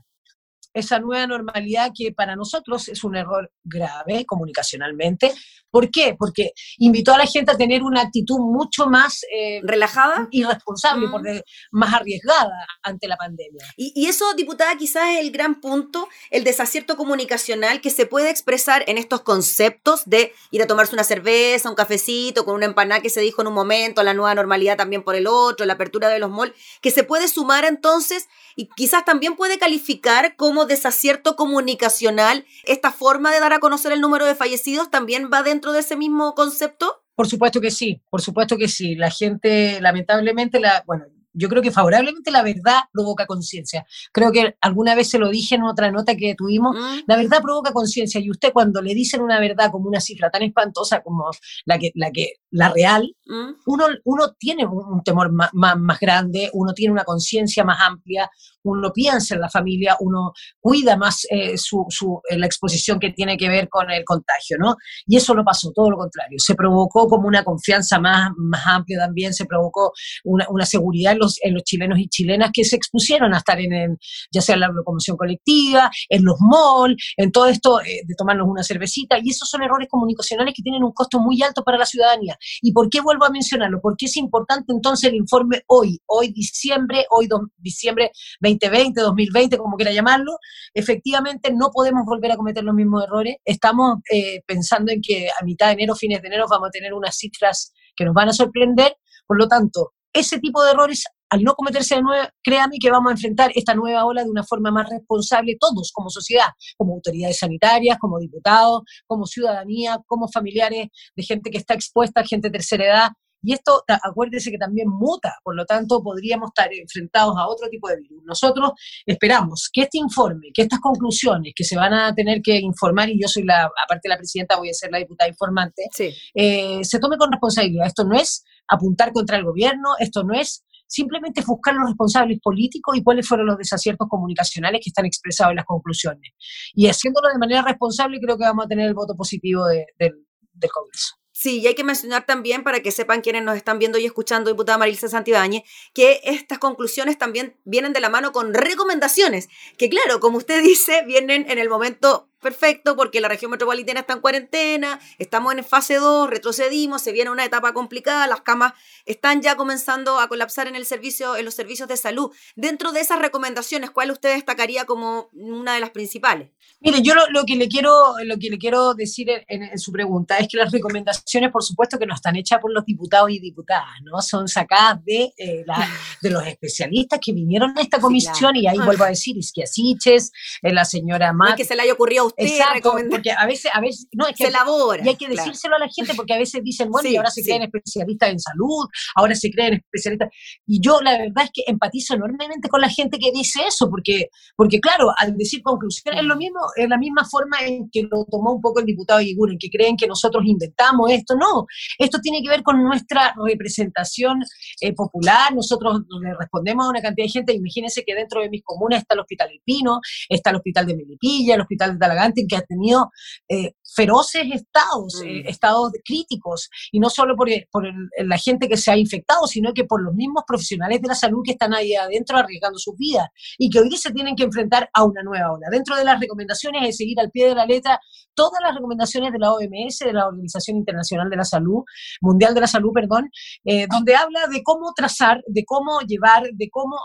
esa 0.73 0.99
nueva 0.99 1.27
normalidad 1.27 1.91
que 1.95 2.11
para 2.11 2.35
nosotros 2.35 2.87
es 2.87 3.03
un 3.03 3.15
error 3.15 3.51
grave 3.63 4.25
comunicacionalmente. 4.25 5.31
¿Por 5.73 5.89
qué? 5.89 6.15
Porque 6.17 6.51
invitó 6.77 7.15
a 7.15 7.17
la 7.17 7.25
gente 7.25 7.51
a 7.51 7.57
tener 7.57 7.81
una 7.81 8.01
actitud 8.01 8.37
mucho 8.37 8.85
más 8.85 9.25
eh, 9.35 9.59
relajada 9.63 10.27
y 10.29 10.43
responsable, 10.43 11.07
mm. 11.07 11.41
más 11.71 11.93
arriesgada 11.95 12.67
ante 12.83 13.07
la 13.07 13.17
pandemia. 13.17 13.65
Y, 13.75 14.05
eso, 14.05 14.35
diputada, 14.35 14.77
quizás 14.77 15.15
es 15.15 15.21
el 15.21 15.31
gran 15.31 15.61
punto, 15.61 16.07
el 16.29 16.43
desacierto 16.43 16.95
comunicacional 16.95 17.81
que 17.81 17.89
se 17.89 18.05
puede 18.05 18.29
expresar 18.29 18.83
en 18.85 18.99
estos 18.99 19.21
conceptos 19.21 20.03
de 20.05 20.33
ir 20.51 20.61
a 20.61 20.67
tomarse 20.67 20.93
una 20.93 21.03
cerveza, 21.03 21.69
un 21.69 21.75
cafecito, 21.75 22.45
con 22.45 22.53
una 22.53 22.67
empanada 22.67 23.01
que 23.01 23.09
se 23.09 23.21
dijo 23.21 23.41
en 23.41 23.47
un 23.47 23.55
momento, 23.55 24.03
la 24.03 24.13
nueva 24.13 24.35
normalidad 24.35 24.77
también 24.77 25.01
por 25.01 25.15
el 25.15 25.25
otro, 25.25 25.65
la 25.65 25.73
apertura 25.73 26.09
de 26.09 26.19
los 26.19 26.29
malls, 26.29 26.53
que 26.81 26.91
se 26.91 27.03
puede 27.03 27.27
sumar 27.27 27.65
entonces 27.65 28.27
y 28.55 28.69
quizás 28.75 29.05
también 29.05 29.35
puede 29.35 29.57
calificar 29.57 30.35
como 30.35 30.62
desacierto 30.65 31.35
comunicacional. 31.35 32.45
¿Esta 32.63 32.91
forma 32.91 33.31
de 33.31 33.39
dar 33.39 33.53
a 33.53 33.59
conocer 33.59 33.91
el 33.91 34.01
número 34.01 34.25
de 34.25 34.35
fallecidos 34.35 34.89
también 34.89 35.29
va 35.31 35.43
dentro 35.43 35.71
de 35.71 35.79
ese 35.79 35.95
mismo 35.95 36.33
concepto? 36.35 37.03
Por 37.15 37.27
supuesto 37.27 37.61
que 37.61 37.71
sí, 37.71 38.01
por 38.09 38.21
supuesto 38.21 38.57
que 38.57 38.67
sí. 38.67 38.95
La 38.95 39.11
gente, 39.11 39.79
lamentablemente, 39.81 40.59
la, 40.59 40.83
bueno, 40.87 41.05
yo 41.33 41.49
creo 41.49 41.61
que 41.61 41.71
favorablemente 41.71 42.31
la 42.31 42.43
verdad 42.43 42.81
provoca 42.91 43.25
conciencia. 43.25 43.85
Creo 44.11 44.31
que 44.31 44.55
alguna 44.61 44.95
vez 44.95 45.09
se 45.09 45.19
lo 45.19 45.29
dije 45.29 45.55
en 45.55 45.63
otra 45.63 45.91
nota 45.91 46.15
que 46.15 46.35
tuvimos, 46.35 46.75
mm. 46.75 47.03
la 47.07 47.17
verdad 47.17 47.41
provoca 47.41 47.73
conciencia 47.73 48.21
y 48.21 48.29
usted 48.29 48.53
cuando 48.53 48.81
le 48.81 48.93
dicen 48.93 49.21
una 49.21 49.39
verdad 49.39 49.71
como 49.71 49.89
una 49.89 49.99
cifra 49.99 50.29
tan 50.29 50.43
espantosa 50.43 51.01
como 51.01 51.25
la 51.65 51.79
que 51.79 51.91
la, 51.95 52.11
que, 52.11 52.33
la 52.53 52.69
real, 52.69 53.11
mm. 53.25 53.53
uno, 53.65 53.85
uno 54.05 54.33
tiene 54.37 54.65
un, 54.65 55.03
temor 55.03 55.31
más, 55.31 55.49
más, 55.53 55.99
grande, 55.99 56.49
uno 56.53 56.73
tiene 56.73 56.93
una 56.93 57.03
conciencia 57.03 57.63
más 57.63 57.81
amplia, 57.81 58.29
uno 58.63 58.91
piensa 58.93 59.33
en 59.33 59.41
la 59.41 59.49
familia, 59.49 59.97
uno 59.99 60.33
cuida 60.59 60.95
más 60.95 61.25
eh, 61.31 61.57
su, 61.57 61.85
su, 61.89 62.21
eh, 62.29 62.37
la 62.37 62.45
exposición 62.45 62.99
que 62.99 63.11
tiene 63.11 63.37
que 63.37 63.49
ver 63.49 63.69
con 63.69 63.89
el 63.89 64.03
contagio, 64.05 64.57
¿no? 64.59 64.75
Y 65.07 65.17
eso 65.17 65.33
lo 65.33 65.43
pasó, 65.43 65.71
todo 65.73 65.89
lo 65.89 65.97
contrario. 65.97 66.37
Se 66.37 66.53
provocó 66.53 67.07
como 67.07 67.27
una 67.27 67.43
confianza 67.43 67.99
más, 67.99 68.31
más 68.37 68.61
amplia 68.67 68.99
también, 68.99 69.33
se 69.33 69.45
provocó 69.45 69.91
una, 70.23 70.45
una 70.49 70.65
seguridad 70.67 71.13
en 71.13 71.19
los, 71.19 71.39
en 71.41 71.55
los 71.55 71.63
chilenos 71.63 71.97
y 71.97 72.07
chilenas 72.07 72.51
que 72.53 72.63
se 72.63 72.75
expusieron 72.75 73.33
a 73.33 73.39
estar 73.39 73.59
en, 73.59 73.97
ya 74.31 74.41
sea 74.41 74.53
en 74.53 74.61
la 74.61 74.67
locomoción 74.67 75.17
colectiva, 75.17 75.89
en 76.07 76.23
los 76.23 76.37
malls, 76.39 77.13
en 77.17 77.31
todo 77.31 77.47
esto 77.47 77.81
eh, 77.81 78.03
de 78.05 78.13
tomarnos 78.15 78.47
una 78.47 78.63
cervecita, 78.63 79.17
y 79.21 79.31
esos 79.31 79.49
son 79.49 79.63
errores 79.63 79.87
comunicacionales 79.89 80.53
que 80.55 80.61
tienen 80.61 80.83
un 80.83 80.91
costo 80.91 81.19
muy 81.19 81.41
alto 81.41 81.63
para 81.63 81.79
la 81.79 81.85
ciudadanía. 81.87 82.37
¿Y 82.61 82.71
por 82.73 82.89
qué 82.89 83.01
vuelvo 83.01 83.25
a 83.25 83.29
mencionarlo? 83.29 83.79
Porque 83.81 84.05
es 84.05 84.17
importante 84.17 84.73
entonces 84.73 85.09
el 85.09 85.15
informe 85.15 85.63
hoy, 85.67 85.99
hoy 86.07 86.31
diciembre, 86.31 87.05
hoy 87.09 87.27
diciembre 87.57 88.11
2020, 88.41 89.01
2020, 89.01 89.57
como 89.57 89.75
quiera 89.75 89.91
llamarlo, 89.91 90.37
efectivamente 90.73 91.51
no 91.53 91.69
podemos 91.71 92.03
volver 92.05 92.31
a 92.31 92.37
cometer 92.37 92.63
los 92.63 92.75
mismos 92.75 93.03
errores. 93.03 93.37
Estamos 93.45 93.99
eh, 94.11 94.41
pensando 94.45 94.91
en 94.91 95.01
que 95.01 95.27
a 95.29 95.43
mitad 95.43 95.67
de 95.67 95.73
enero, 95.73 95.95
fines 95.95 96.21
de 96.21 96.27
enero, 96.27 96.45
vamos 96.49 96.69
a 96.69 96.71
tener 96.71 96.93
unas 96.93 97.17
cifras 97.17 97.73
que 97.95 98.05
nos 98.05 98.13
van 98.13 98.29
a 98.29 98.33
sorprender. 98.33 98.95
Por 99.25 99.37
lo 99.37 99.47
tanto, 99.47 99.93
ese 100.13 100.39
tipo 100.39 100.63
de 100.63 100.71
errores, 100.71 101.03
al 101.33 101.43
no 101.43 101.55
cometerse 101.55 101.95
de 101.95 102.03
nuevo, 102.03 102.27
créame 102.43 102.77
que 102.79 102.91
vamos 102.91 103.09
a 103.09 103.13
enfrentar 103.13 103.51
esta 103.55 103.73
nueva 103.73 104.05
ola 104.05 104.23
de 104.23 104.29
una 104.29 104.43
forma 104.43 104.69
más 104.69 104.87
responsable 104.87 105.57
todos 105.59 105.91
como 105.91 106.11
sociedad, 106.11 106.49
como 106.77 106.93
autoridades 106.93 107.39
sanitarias, 107.39 107.97
como 107.99 108.19
diputados, 108.19 108.83
como 109.07 109.25
ciudadanía, 109.25 109.97
como 110.05 110.27
familiares 110.27 110.89
de 111.15 111.23
gente 111.23 111.49
que 111.49 111.57
está 111.57 111.73
expuesta, 111.73 112.23
gente 112.23 112.49
de 112.49 112.51
tercera 112.51 112.85
edad, 112.85 113.09
y 113.43 113.53
esto, 113.53 113.83
acuérdese 113.87 114.51
que 114.51 114.57
también 114.57 114.87
muta, 114.87 115.35
por 115.43 115.55
lo 115.55 115.65
tanto 115.65 116.01
podríamos 116.01 116.51
estar 116.51 116.73
enfrentados 116.73 117.35
a 117.37 117.47
otro 117.47 117.67
tipo 117.67 117.89
de 117.89 117.97
virus. 117.97 118.23
Nosotros 118.23 118.71
esperamos 119.05 119.69
que 119.71 119.81
este 119.81 119.97
informe, 119.97 120.47
que 120.53 120.61
estas 120.61 120.79
conclusiones 120.79 121.51
que 121.53 121.65
se 121.65 121.75
van 121.75 121.93
a 121.93 122.15
tener 122.15 122.41
que 122.41 122.57
informar, 122.57 123.09
y 123.09 123.19
yo 123.21 123.27
soy 123.27 123.43
la, 123.43 123.65
aparte 123.65 124.01
de 124.03 124.09
la 124.09 124.17
presidenta, 124.17 124.55
voy 124.55 124.69
a 124.69 124.73
ser 124.73 124.91
la 124.91 124.99
diputada 124.99 125.29
informante, 125.29 125.89
eh, 126.33 126.79
se 126.83 126.99
tome 126.99 127.17
con 127.17 127.31
responsabilidad. 127.31 127.87
Esto 127.87 128.05
no 128.05 128.15
es 128.15 128.45
apuntar 128.69 129.11
contra 129.11 129.35
el 129.35 129.43
gobierno, 129.43 129.89
esto 129.99 130.23
no 130.23 130.33
es 130.33 130.63
simplemente 130.93 131.41
buscar 131.45 131.73
los 131.73 131.87
responsables 131.87 132.39
políticos 132.39 132.95
y 132.95 133.03
cuáles 133.03 133.27
fueron 133.27 133.47
los 133.47 133.57
desaciertos 133.57 134.07
comunicacionales 134.07 134.81
que 134.83 134.89
están 134.89 135.05
expresados 135.05 135.51
en 135.51 135.57
las 135.57 135.65
conclusiones. 135.65 136.33
Y 136.75 136.87
haciéndolo 136.87 137.29
de 137.29 137.39
manera 137.39 137.63
responsable, 137.63 138.19
creo 138.19 138.37
que 138.37 138.43
vamos 138.43 138.65
a 138.65 138.67
tener 138.67 138.87
el 138.87 138.93
voto 138.93 139.15
positivo 139.15 139.65
del 139.65 140.71
Congreso. 140.71 141.15
Sí, 141.35 141.61
y 141.61 141.67
hay 141.67 141.73
que 141.73 141.83
mencionar 141.83 142.27
también, 142.27 142.63
para 142.63 142.81
que 142.81 142.91
sepan 142.91 143.21
quienes 143.21 143.41
nos 143.41 143.57
están 143.57 143.79
viendo 143.79 143.97
y 143.97 144.05
escuchando, 144.05 144.51
diputada 144.51 144.77
Marilisa 144.77 145.09
Santibáñez, 145.09 145.63
que 145.95 146.21
estas 146.25 146.59
conclusiones 146.59 147.17
también 147.17 147.57
vienen 147.65 147.91
de 147.91 148.01
la 148.01 148.09
mano 148.09 148.31
con 148.31 148.53
recomendaciones, 148.53 149.49
que 149.75 149.89
claro, 149.89 150.19
como 150.19 150.37
usted 150.37 150.61
dice, 150.63 151.03
vienen 151.07 151.49
en 151.49 151.57
el 151.57 151.69
momento 151.69 152.29
perfecto 152.43 152.95
porque 152.95 153.19
la 153.19 153.27
región 153.27 153.49
metropolitana 153.49 154.01
está 154.01 154.13
en 154.13 154.19
cuarentena, 154.19 154.99
estamos 155.17 155.53
en 155.53 155.63
fase 155.63 155.95
2, 155.95 156.29
retrocedimos, 156.29 157.01
se 157.01 157.11
viene 157.11 157.31
una 157.31 157.45
etapa 157.45 157.73
complicada, 157.73 158.27
las 158.27 158.41
camas 158.41 158.73
están 159.05 159.41
ya 159.41 159.55
comenzando 159.55 160.19
a 160.19 160.27
colapsar 160.27 160.67
en 160.67 160.75
el 160.75 160.85
servicio 160.85 161.35
en 161.35 161.45
los 161.45 161.55
servicios 161.55 161.89
de 161.89 161.97
salud. 161.97 162.31
Dentro 162.55 162.91
de 162.91 162.99
esas 162.99 163.19
recomendaciones, 163.19 163.89
¿cuál 163.89 164.11
usted 164.11 164.35
destacaría 164.35 164.85
como 164.85 165.29
una 165.33 165.73
de 165.73 165.79
las 165.79 165.89
principales? 165.89 166.51
Mire, 166.81 167.01
yo 167.01 167.13
lo, 167.15 167.45
que 167.45 167.55
le 167.55 167.69
quiero 167.69 168.15
lo 168.23 168.37
que 168.37 168.49
le 168.49 168.57
quiero 168.57 168.93
decir 168.93 169.29
en, 169.47 169.77
su 169.79 169.91
pregunta 169.91 170.37
es 170.37 170.49
que 170.49 170.57
las 170.57 170.71
recomendaciones, 170.71 171.49
por 171.49 171.63
supuesto, 171.63 171.97
que 171.97 172.05
no 172.05 172.13
están 172.13 172.35
hechas 172.35 172.59
por 172.59 172.73
los 172.73 172.85
diputados 172.85 173.31
y 173.31 173.39
diputadas, 173.39 174.01
¿no? 174.03 174.21
Son 174.21 174.49
sacadas 174.49 175.03
de, 175.05 175.33
eh, 175.37 175.63
de 176.21 176.29
los 176.29 176.45
especialistas 176.45 177.19
que 177.23 177.31
vinieron 177.31 177.77
a 177.77 177.81
esta 177.81 177.99
comisión 177.99 178.55
y 178.57 178.67
ahí 178.67 178.77
vuelvo 178.77 179.05
a 179.05 179.09
decir, 179.09 179.37
Isquiasiches, 179.37 180.31
eh, 180.61 180.73
la 180.73 180.83
señora 180.83 181.31
Mac. 181.31 181.55
que 181.55 181.63
se 181.63 181.75
le 181.75 181.83
haya 181.83 181.93
ocurrido 181.93 182.32
Exacto, 182.37 182.95
porque 183.09 183.31
a 183.31 183.45
veces, 183.45 183.71
a 183.73 183.81
veces, 183.81 184.07
no, 184.13 184.27
es 184.27 184.35
que 184.35 184.45
se 184.45 184.49
elabora. 184.49 185.03
Y 185.03 185.09
hay 185.09 185.15
que 185.15 185.27
decírselo 185.27 185.75
a 185.75 185.79
la 185.79 185.89
gente 185.89 186.13
porque 186.15 186.33
a 186.33 186.37
veces 186.37 186.61
dicen, 186.63 186.89
bueno, 186.89 187.09
y 187.09 187.15
ahora 187.15 187.29
se 187.29 187.43
creen 187.43 187.63
especialistas 187.63 188.29
en 188.29 188.39
salud, 188.39 188.87
ahora 189.15 189.35
se 189.35 189.49
creen 189.51 189.73
especialistas. 189.75 190.29
Y 190.65 190.81
yo 190.81 191.01
la 191.01 191.17
verdad 191.17 191.45
es 191.45 191.51
que 191.53 191.63
empatizo 191.67 192.15
enormemente 192.15 192.69
con 192.69 192.81
la 192.81 192.89
gente 192.89 193.17
que 193.19 193.31
dice 193.31 193.61
eso, 193.67 193.89
porque, 193.89 194.29
porque 194.55 194.79
claro, 194.79 195.09
al 195.17 195.35
decir 195.37 195.61
conclusión 195.61 196.15
es 196.17 196.23
lo 196.23 196.35
mismo, 196.35 196.59
es 196.75 196.89
la 196.89 196.97
misma 196.97 197.25
forma 197.25 197.57
en 197.61 197.89
que 197.91 198.03
lo 198.03 198.25
tomó 198.29 198.53
un 198.53 198.61
poco 198.61 198.79
el 198.79 198.85
diputado 198.85 199.21
Iguren, 199.21 199.57
que 199.59 199.69
creen 199.69 199.95
que 199.97 200.07
nosotros 200.07 200.43
inventamos 200.45 201.11
esto. 201.11 201.35
No, 201.35 201.65
esto 201.97 202.19
tiene 202.19 202.41
que 202.41 202.49
ver 202.49 202.63
con 202.63 202.83
nuestra 202.83 203.33
representación 203.45 204.39
eh, 204.81 204.93
popular. 204.93 205.53
Nosotros 205.53 206.01
le 206.21 206.33
respondemos 206.37 206.85
a 206.85 206.89
una 206.89 207.01
cantidad 207.01 207.25
de 207.25 207.31
gente. 207.31 207.53
Imagínense 207.53 208.03
que 208.05 208.15
dentro 208.15 208.41
de 208.41 208.49
mis 208.49 208.63
comunas 208.63 209.01
está 209.01 209.15
el 209.15 209.21
Hospital 209.21 209.49
El 209.51 209.61
Pino, 209.63 209.99
está 210.29 210.49
el 210.49 210.57
Hospital 210.57 210.85
de 210.87 210.95
Melipilla, 210.95 211.55
el 211.55 211.61
Hospital 211.61 211.93
de 211.93 211.99
Talagante 212.23 212.45
que 212.47 212.55
ha 212.55 212.61
tenido 212.61 213.11
eh, 213.49 213.73
feroces 213.95 214.43
estados, 214.51 215.21
eh, 215.23 215.43
mm. 215.43 215.47
estados 215.47 215.91
críticos, 216.03 216.69
y 216.91 216.99
no 216.99 217.09
solo 217.09 217.35
por, 217.35 217.47
por 217.71 217.85
la 218.17 218.37
gente 218.37 218.67
que 218.67 218.77
se 218.77 218.91
ha 218.91 218.97
infectado, 218.97 219.45
sino 219.47 219.73
que 219.73 219.83
por 219.83 220.03
los 220.03 220.13
mismos 220.15 220.43
profesionales 220.47 221.01
de 221.01 221.07
la 221.07 221.15
salud 221.15 221.41
que 221.45 221.51
están 221.51 221.73
ahí 221.73 221.93
adentro 221.95 222.37
arriesgando 222.37 222.79
sus 222.79 222.95
vidas 222.97 223.27
y 223.57 223.69
que 223.69 223.79
hoy 223.79 223.95
se 223.97 224.11
tienen 224.11 224.35
que 224.35 224.43
enfrentar 224.43 224.89
a 224.93 225.03
una 225.03 225.21
nueva 225.23 225.51
ola. 225.51 225.67
Dentro 225.69 225.95
de 225.95 226.03
las 226.03 226.19
recomendaciones 226.19 226.89
es 226.89 226.97
seguir 226.97 227.19
al 227.19 227.29
pie 227.29 227.49
de 227.49 227.55
la 227.55 227.65
letra 227.65 227.99
todas 228.33 228.59
las 228.63 228.73
recomendaciones 228.73 229.31
de 229.31 229.39
la 229.39 229.53
OMS, 229.53 229.99
de 229.99 230.13
la 230.13 230.27
Organización 230.27 230.77
Internacional 230.77 231.29
de 231.29 231.35
la 231.35 231.45
Salud, 231.45 231.83
Mundial 232.21 232.55
de 232.55 232.61
la 232.61 232.67
Salud, 232.67 232.91
perdón, 232.91 233.29
eh, 233.63 233.85
donde 233.87 234.15
habla 234.15 234.47
de 234.51 234.63
cómo 234.63 234.91
trazar, 234.95 235.43
de 235.45 235.63
cómo 235.65 235.99
llevar, 236.01 236.49
de 236.51 236.69
cómo 236.71 236.97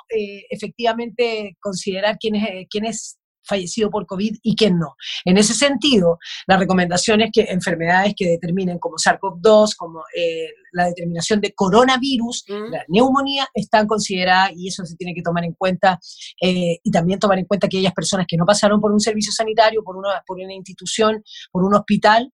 efectivamente 0.51 1.57
considerar 1.61 2.17
quién 2.19 2.37
es, 2.37 2.67
quién 2.71 2.87
es 2.87 3.19
fallecido 3.49 3.91
por 3.91 4.07
COVID 4.07 4.37
y 4.43 4.57
quién 4.57 4.79
no. 4.79 4.95
En 5.25 5.39
ese 5.39 5.55
sentido, 5.55 6.19
la 6.47 6.57
recomendación 6.57 7.21
es 7.21 7.31
que 7.33 7.43
enfermedades 7.43 8.15
que 8.17 8.29
determinen 8.29 8.79
como 8.79 8.97
SARS-CoV-2, 8.97 9.75
como 9.77 10.03
eh, 10.15 10.51
la 10.73 10.87
determinación 10.87 11.41
de 11.41 11.53
coronavirus, 11.55 12.45
mm. 12.49 12.71
la 12.71 12.85
neumonía, 12.89 13.49
están 13.55 13.87
consideradas 13.87 14.53
y 14.55 14.69
eso 14.69 14.85
se 14.85 14.97
tiene 14.97 15.15
que 15.15 15.23
tomar 15.23 15.45
en 15.45 15.55
cuenta 15.55 15.99
eh, 16.41 16.79
y 16.83 16.91
también 16.91 17.19
tomar 17.19 17.39
en 17.39 17.47
cuenta 17.47 17.69
que 17.69 17.79
aquellas 17.79 17.95
personas 17.95 18.27
que 18.29 18.37
no 18.37 18.45
pasaron 18.45 18.81
por 18.81 18.93
un 18.93 19.01
servicio 19.01 19.33
sanitario, 19.33 19.83
por 19.83 19.97
una, 19.97 20.23
por 20.27 20.39
una 20.39 20.55
institución, 20.55 21.23
por 21.51 21.65
un 21.65 21.75
hospital, 21.75 22.33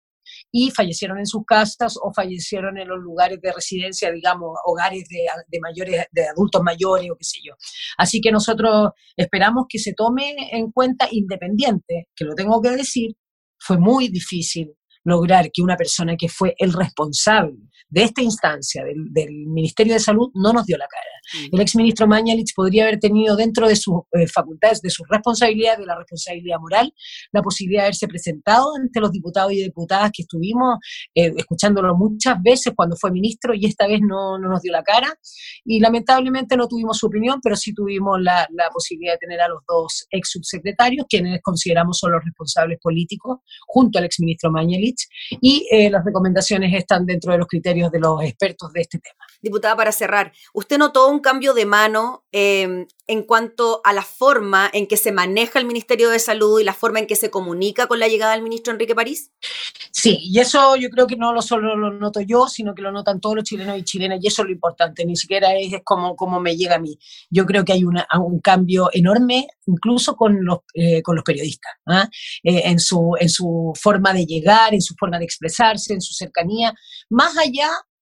y 0.57 0.71
fallecieron 0.71 1.19
en 1.19 1.27
sus 1.27 1.45
casas 1.45 1.97
o 2.01 2.13
fallecieron 2.15 2.79
en 2.79 2.87
los 2.87 3.01
lugares 3.01 3.41
de 3.43 3.53
residencia, 3.53 4.13
digamos, 4.13 4.51
hogares 4.65 5.03
de, 5.09 5.59
mayores, 5.61 6.07
de 6.13 6.29
adultos 6.29 6.63
mayores 6.63 7.11
o 7.11 7.17
qué 7.17 7.25
sé 7.25 7.41
yo. 7.45 7.55
Así 7.99 8.21
que 8.21 8.31
nosotros 8.31 8.91
esperamos 9.17 9.65
que 9.69 9.81
se 9.81 9.95
tome 9.95 10.37
en 10.53 10.71
cuenta 10.71 11.09
independiente, 11.11 12.07
que 12.15 12.25
lo 12.25 12.37
tengo 12.37 12.63
que 12.63 12.71
decir, 12.71 13.17
fue 13.59 13.79
muy 13.79 14.07
difícil 14.07 14.77
lograr 15.05 15.51
que 15.53 15.63
una 15.63 15.77
persona 15.77 16.17
que 16.17 16.29
fue 16.29 16.55
el 16.59 16.73
responsable 16.73 17.59
de 17.89 18.03
esta 18.03 18.23
instancia 18.23 18.85
del, 18.85 19.47
Ministerio 19.47 19.93
de 19.93 20.01
Salud 20.01 20.31
no 20.35 20.53
nos 20.53 20.67
dio 20.67 20.77
la 20.77 20.87
cara. 20.89 21.49
El 21.53 21.61
exministro 21.61 22.07
Mañalich 22.07 22.53
podría 22.55 22.85
haber 22.85 22.99
tenido 22.99 23.37
dentro 23.37 23.69
de 23.69 23.77
sus 23.77 23.95
eh, 24.13 24.27
facultades, 24.27 24.83
de 24.83 24.91
sus 24.91 25.07
responsabilidades, 25.09 25.79
de 25.79 25.87
la 25.87 25.97
responsabilidad 25.97 26.59
moral, 26.59 26.93
la 27.33 27.41
posibilidad 27.41 27.83
de 27.83 27.87
haberse 27.87 28.09
presentado 28.09 28.75
ante 28.77 29.01
los 29.01 29.13
diputados 29.13 29.53
y 29.53 29.63
diputadas 29.63 30.11
que 30.13 30.23
estuvimos 30.23 30.79
eh, 31.15 31.33
escuchándolo 31.37 31.95
muchas 31.95 32.43
veces 32.43 32.73
cuando 32.75 32.97
fue 32.97 33.13
ministro 33.13 33.55
y 33.55 33.67
esta 33.67 33.87
vez 33.87 34.01
no, 34.03 34.39
nos 34.39 34.61
dio 34.61 34.73
la 34.73 34.83
cara. 34.83 35.15
Y 35.65 35.81
lamentablemente 35.81 36.57
no 36.57 36.67
tuvimos 36.67 36.99
su 36.99 37.07
opinión, 37.07 37.41
pero 37.43 37.57
sí 37.57 37.73
tuvimos 37.73 38.21
la, 38.21 38.47
posibilidad 38.73 39.13
de 39.15 39.19
tener 39.19 39.41
a 39.41 39.49
los 39.49 39.61
dos 39.69 40.07
ex 40.11 40.31
subsecretarios, 40.33 41.07
quienes 41.09 41.41
consideramos 41.43 41.99
son 41.99 42.13
los 42.13 42.25
responsables 42.25 42.79
políticos, 42.81 43.39
junto 43.67 43.99
al 43.99 44.05
exministro 44.05 44.51
Mañalich, 44.51 44.94
y 45.41 45.67
eh, 45.71 45.91
las 45.91 46.05
recomendaciones 46.05 46.73
están 46.75 47.07
dentro 47.07 47.33
de 47.33 47.39
los 47.39 47.47
criterios 47.47 47.91
de 47.91 48.01
los 48.01 48.23
expertos 48.23 48.73
de 48.73 48.81
este 48.81 48.99
tema. 48.99 49.25
Diputada, 49.45 49.77
para 49.77 49.93
cerrar, 49.93 50.33
¿usted 50.55 50.79
notó 50.79 51.07
un 51.07 51.21
cambio 51.21 51.53
de 51.53 51.67
mano 51.67 52.25
em, 52.33 52.87
en 53.07 53.23
cuanto 53.25 53.83
a 53.85 53.93
la 53.93 54.01
forma 54.01 54.71
en 54.73 54.87
que 54.87 54.97
se 54.97 55.13
maneja 55.13 55.59
el 55.59 55.67
Ministerio 55.67 56.09
de 56.09 56.19
Salud 56.19 56.59
y 56.59 56.65
la 56.65 56.73
forma 56.73 56.99
en 56.99 57.07
que 57.07 57.15
se 57.15 57.29
comunica 57.29 57.87
con 57.87 57.99
la 57.99 58.09
llegada 58.09 58.33
del 58.33 58.41
ministro 58.41 58.73
Enrique 58.73 58.95
París? 58.95 59.33
Sí, 59.93 60.19
y 60.23 60.41
eso 60.41 60.77
yo 60.77 60.89
creo 60.89 61.07
que 61.07 61.17
no 61.17 61.35
lo 61.35 61.43
solo 61.43 61.77
lo 61.77 61.93
noto 61.93 62.23
yo, 62.23 62.49
sino 62.49 62.75
que 62.75 62.81
lo 62.81 62.91
notan 62.91 63.21
todos 63.21 63.37
los 63.37 63.45
chilenos 63.45 63.77
y 63.77 63.85
chilenas, 63.85 64.19
y 64.23 64.29
eso 64.29 64.41
es 64.41 64.47
lo 64.47 64.53
importante, 64.53 65.05
ni 65.05 65.15
siquiera 65.15 65.55
es, 65.55 65.75
como, 65.85 66.17
como 66.17 66.41
me 66.41 66.57
llega 66.57 66.77
a 66.77 66.79
mí. 66.79 66.99
Yo 67.29 67.45
creo 67.45 67.67
que 67.67 67.75
hay 67.75 67.85
una, 67.85 68.07
un 68.19 68.41
cambio 68.41 68.89
enorme, 68.95 69.47
incluso 69.67 70.17
con 70.17 70.43
los, 70.43 70.61
eh, 70.73 71.03
con 71.03 71.17
los 71.17 71.25
periodistas, 71.25 71.73
¿ah? 71.87 72.09
eh, 72.43 72.63
en, 72.65 72.79
su, 72.79 73.15
en 73.21 73.29
su 73.29 73.75
forma 73.79 74.15
de 74.15 74.25
llegar, 74.25 74.73
en 74.73 74.81
su 74.81 74.95
forma 74.95 75.19
de 75.19 75.27
expresarse, 75.27 75.93
en 75.93 76.01
su 76.01 76.15
cercanía, 76.15 76.73
más 77.11 77.37
allá 77.37 77.69
eh, 77.69 77.94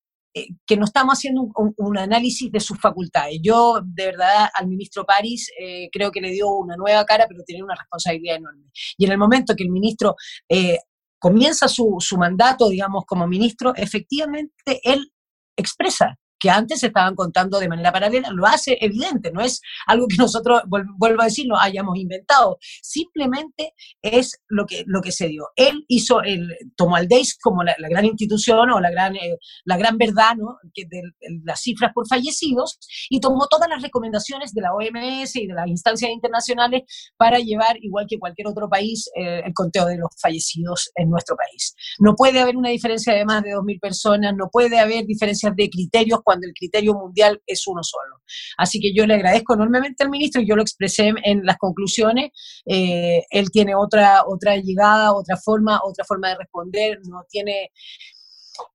que 0.66 0.76
no 0.76 0.84
estamos 0.84 1.14
haciendo 1.14 1.48
un, 1.76 1.98
análisis 1.98 2.50
de 2.50 2.60
sus 2.60 2.80
facultades. 2.80 3.38
Yo, 3.42 3.80
de 3.84 4.06
verdad, 4.06 4.48
al 4.54 4.66
ministro 4.66 5.04
París 5.04 5.50
eh, 5.60 5.88
creo 5.92 6.10
que 6.10 6.20
le 6.20 6.30
dio 6.30 6.48
una 6.50 6.76
nueva 6.76 7.04
cara, 7.04 7.26
pero 7.28 7.42
tiene 7.44 7.62
una 7.62 7.74
responsabilidad 7.74 8.36
enorme. 8.36 8.70
Y 8.96 9.04
en 9.04 9.12
el 9.12 9.18
momento 9.18 9.54
que 9.54 9.64
el 9.64 9.70
ministro 9.70 10.16
eh, 10.48 10.78
comienza 11.18 11.68
su, 11.68 11.96
su 12.00 12.16
mandato, 12.16 12.68
digamos, 12.68 13.04
como 13.06 13.26
ministro, 13.26 13.74
efectivamente 13.76 14.80
él 14.82 15.12
expresa 15.56 16.18
que 16.42 16.50
antes 16.50 16.80
se 16.80 16.88
estaban 16.88 17.14
contando 17.14 17.60
de 17.60 17.68
manera 17.68 17.92
paralela, 17.92 18.30
lo 18.32 18.46
hace 18.46 18.76
evidente, 18.80 19.30
no 19.30 19.40
es 19.40 19.60
algo 19.86 20.08
que 20.08 20.16
nosotros, 20.18 20.62
vuelvo 20.66 21.22
a 21.22 21.26
decir, 21.26 21.46
no 21.46 21.56
hayamos 21.56 21.96
inventado, 21.96 22.58
simplemente 22.82 23.74
es 24.02 24.40
lo 24.48 24.66
que, 24.66 24.82
lo 24.86 25.00
que 25.02 25.12
se 25.12 25.28
dio. 25.28 25.50
Él 25.54 25.84
hizo, 25.86 26.20
el, 26.20 26.48
tomó 26.74 26.96
al 26.96 27.06
DEIS 27.06 27.38
como 27.38 27.62
la, 27.62 27.76
gran 27.78 28.06
institución 28.06 28.70
o 28.70 28.80
la 28.80 28.90
gran, 28.90 29.14
eh, 29.14 29.38
la 29.64 29.76
gran 29.76 29.98
verdad 29.98 30.34
¿no? 30.36 30.56
que 30.74 30.84
de, 30.90 31.02
las 31.44 31.60
cifras 31.60 31.92
por 31.94 32.08
fallecidos 32.08 32.80
y 33.08 33.20
tomó 33.20 33.46
todas 33.46 33.68
las 33.68 33.80
recomendaciones 33.80 34.52
de 34.52 34.62
la 34.62 34.74
OMS 34.74 35.36
y 35.36 35.46
de 35.46 35.54
las 35.54 35.68
instancias 35.68 36.10
internacionales 36.10 36.82
para 37.16 37.38
llevar, 37.38 37.76
igual 37.82 38.06
que 38.08 38.18
cualquier 38.18 38.48
otro 38.48 38.68
país, 38.68 39.08
eh, 39.14 39.42
el 39.44 39.54
conteo 39.54 39.86
de 39.86 39.98
los 39.98 40.10
fallecidos 40.20 40.90
en 40.96 41.08
nuestro 41.08 41.36
país. 41.36 41.76
No 42.00 42.16
puede 42.16 42.40
haber 42.40 42.56
una 42.56 42.70
diferencia 42.70 43.14
de 43.14 43.24
más 43.24 43.44
de 43.44 43.50
2.000 43.50 43.78
personas, 43.78 44.34
no 44.36 44.48
puede 44.50 44.80
haber 44.80 45.06
diferencias 45.06 45.54
de 45.54 45.70
criterios 45.70 46.20
cuando 46.32 46.46
el 46.46 46.54
criterio 46.54 46.94
mundial 46.94 47.42
es 47.46 47.66
uno 47.66 47.82
solo. 47.82 48.22
Así 48.56 48.80
que 48.80 48.94
yo 48.94 49.06
le 49.06 49.14
agradezco 49.14 49.52
enormemente 49.52 50.02
al 50.02 50.08
ministro 50.08 50.40
y 50.40 50.48
yo 50.48 50.56
lo 50.56 50.62
expresé 50.62 51.12
en 51.24 51.44
las 51.44 51.58
conclusiones. 51.58 52.30
Eh, 52.64 53.22
él 53.28 53.50
tiene 53.50 53.74
otra, 53.74 54.22
otra 54.26 54.56
llegada, 54.56 55.12
otra 55.12 55.36
forma, 55.36 55.80
otra 55.84 56.04
forma 56.06 56.30
de 56.30 56.36
responder, 56.36 57.00
no 57.06 57.24
tiene 57.28 57.70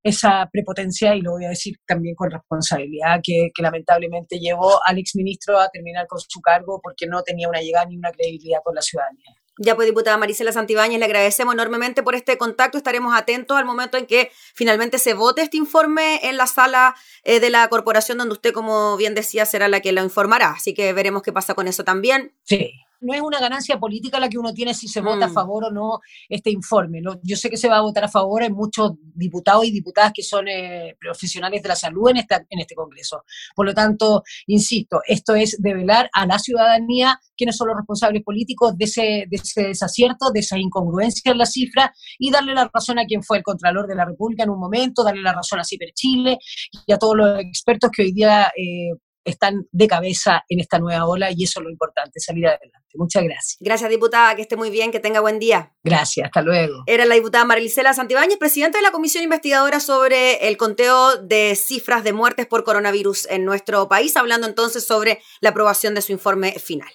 esa 0.04 0.48
prepotencia, 0.52 1.16
y 1.16 1.22
lo 1.22 1.32
voy 1.32 1.46
a 1.46 1.50
decir 1.50 1.76
también 1.88 2.16
con 2.16 2.30
responsabilidad, 2.30 3.20
que, 3.24 3.50
que, 3.54 3.62
lamentablemente 3.64 4.40
llevó 4.40 4.80
al 4.86 4.98
exministro 4.98 5.60
a 5.60 5.70
terminar 5.70 6.08
con 6.08 6.20
su 6.20 6.42
cargo 6.42 6.80
porque 6.82 7.08
no 7.08 7.22
tenía 7.24 7.48
una 7.48 7.62
llegada 7.62 7.86
ni 7.86 7.98
una 7.98 8.12
credibilidad 8.12 8.60
con 8.64 8.76
la 8.76 8.82
ciudadanía. 8.82 9.36
Ya 9.58 9.76
pues, 9.76 9.88
diputada 9.88 10.18
Marisela 10.18 10.52
Santibáñez, 10.52 11.00
le 11.00 11.06
agradecemos 11.06 11.54
enormemente 11.54 12.04
por 12.04 12.16
este 12.16 12.38
contacto. 12.38 12.78
Estaremos 12.78 13.16
atentos 13.16 13.58
al 13.58 13.66
momento 13.66 13.98
en 13.98 14.06
que 14.06 14.32
finalmente 14.54 15.00
se 15.00 15.14
vote 15.14 15.42
este 15.42 15.58
informe 15.58 16.20
en 16.24 16.38
la 16.38 16.48
sala 16.48 16.96
eh, 17.24 17.40
de 17.40 17.50
la 17.50 17.68
corporación, 17.68 18.18
donde 18.18 18.34
usted, 18.34 18.54
como 18.54 18.98
bien 18.98 19.16
decía, 19.16 19.46
será 19.46 19.68
la 19.68 19.80
que 19.80 19.92
lo 19.92 20.04
informará. 20.04 20.52
Así 20.52 20.74
que 20.74 20.94
veremos 20.94 21.24
qué 21.24 21.34
pasa 21.34 21.56
con 21.56 21.68
eso 21.68 21.84
también. 21.84 22.34
Sí 22.44 22.87
no 23.02 23.14
es 23.14 23.22
una 23.22 23.40
ganancia 23.40 23.80
política 23.80 24.20
la 24.20 24.30
que 24.30 24.38
uno 24.38 24.54
tiene 24.54 24.74
si 24.74 24.88
se 24.88 25.02
vota 25.02 25.26
a 25.26 25.30
mm. 25.30 25.34
favor 25.34 25.66
o 25.66 25.72
no 25.72 26.00
este 26.30 26.50
informe. 26.50 27.02
Yo 27.24 27.36
sé 27.36 27.50
que 27.50 27.58
se 27.58 27.70
va 27.70 27.78
a 27.78 27.82
votar 27.82 28.06
a 28.06 28.08
favor, 28.08 28.42
hay 28.42 28.52
muchos 28.52 28.94
diputados 29.02 29.66
y 29.66 29.72
diputadas 29.72 30.12
que 30.14 30.24
son 30.24 30.48
eh, 30.48 30.96
profesionales 31.00 31.62
de 31.62 31.70
la 31.70 31.76
salud 31.76 32.10
en, 32.10 32.18
esta, 32.18 32.46
en 32.50 32.60
este 32.60 32.76
Congreso. 32.76 33.24
Por 33.56 33.66
lo 33.66 33.74
tanto, 33.74 34.24
insisto, 34.48 35.02
esto 35.08 35.36
es 35.36 35.62
develar 35.62 36.10
a 36.14 36.26
la 36.26 36.40
ciudadanía 36.40 37.20
quiénes 37.36 37.56
son 37.56 37.68
los 37.68 37.78
responsables 37.78 38.24
políticos 38.24 38.78
de 38.78 38.86
ese, 38.86 39.02
de 39.30 39.36
ese 39.38 39.64
desacierto, 39.64 40.32
de 40.34 40.40
esa 40.40 40.58
incongruencia 40.58 41.32
en 41.32 41.38
la 41.38 41.46
cifra 41.46 41.94
y 42.18 42.32
darle 42.32 42.54
la 42.54 42.70
razón 42.74 43.00
a 43.00 43.06
quien 43.06 43.24
fue 43.24 43.38
el 43.38 43.44
Contralor 43.44 43.88
de 43.88 43.96
la 43.96 44.06
República 44.06 44.44
en 44.44 44.50
un 44.50 44.60
momento, 44.60 45.04
darle 45.04 45.22
la 45.22 45.34
razón 45.34 45.60
a 45.60 45.64
Ciper 45.64 45.92
Chile 45.94 46.40
y 46.86 46.92
a 46.92 46.98
todos 46.98 47.16
los 47.16 47.40
expertos 47.40 47.92
que 47.96 48.04
hoy 48.04 48.12
día 48.12 48.52
eh, 48.58 48.92
están 49.30 49.68
de 49.72 49.88
cabeza 49.88 50.44
en 50.50 50.60
esta 50.60 50.80
nueva 50.80 51.06
ola 51.06 51.30
y 51.32 51.44
eso 51.44 51.60
es 51.60 51.64
lo 51.64 51.70
importante, 51.70 52.20
salir 52.20 52.48
adelante. 52.48 52.78
Muchas 52.96 53.24
gracias. 53.24 53.58
Gracias, 53.60 53.90
diputada, 53.90 54.36
que 54.36 54.42
esté 54.42 54.56
muy 54.56 54.70
bien, 54.70 54.92
que 54.92 55.00
tenga 55.00 55.20
buen 55.20 55.40
día. 55.40 55.74
Gracias, 55.84 56.26
hasta 56.26 56.42
luego. 56.42 56.84
Era 56.88 57.06
la 57.06 57.16
diputada 57.16 57.46
Marilicela 57.46 57.94
Santibáñez, 57.94 58.38
presidenta 58.38 58.80
de 58.80 58.82
la 58.82 58.92
Comisión 58.92 59.24
Investigadora 59.24 59.80
sobre 59.80 60.48
el 60.48 60.58
conteo 60.58 61.18
de 61.18 61.56
cifras 61.56 62.04
de 62.04 62.14
muertes 62.14 62.48
por 62.48 62.64
coronavirus 62.64 63.28
en 63.30 63.46
nuestro 63.46 63.88
país, 63.88 64.18
hablando 64.18 64.48
entonces 64.48 64.86
sobre 64.86 65.22
la 65.42 65.50
aprobación 65.50 65.94
de 65.94 66.02
su 66.02 66.12
informe 66.12 66.54
final. 66.54 66.90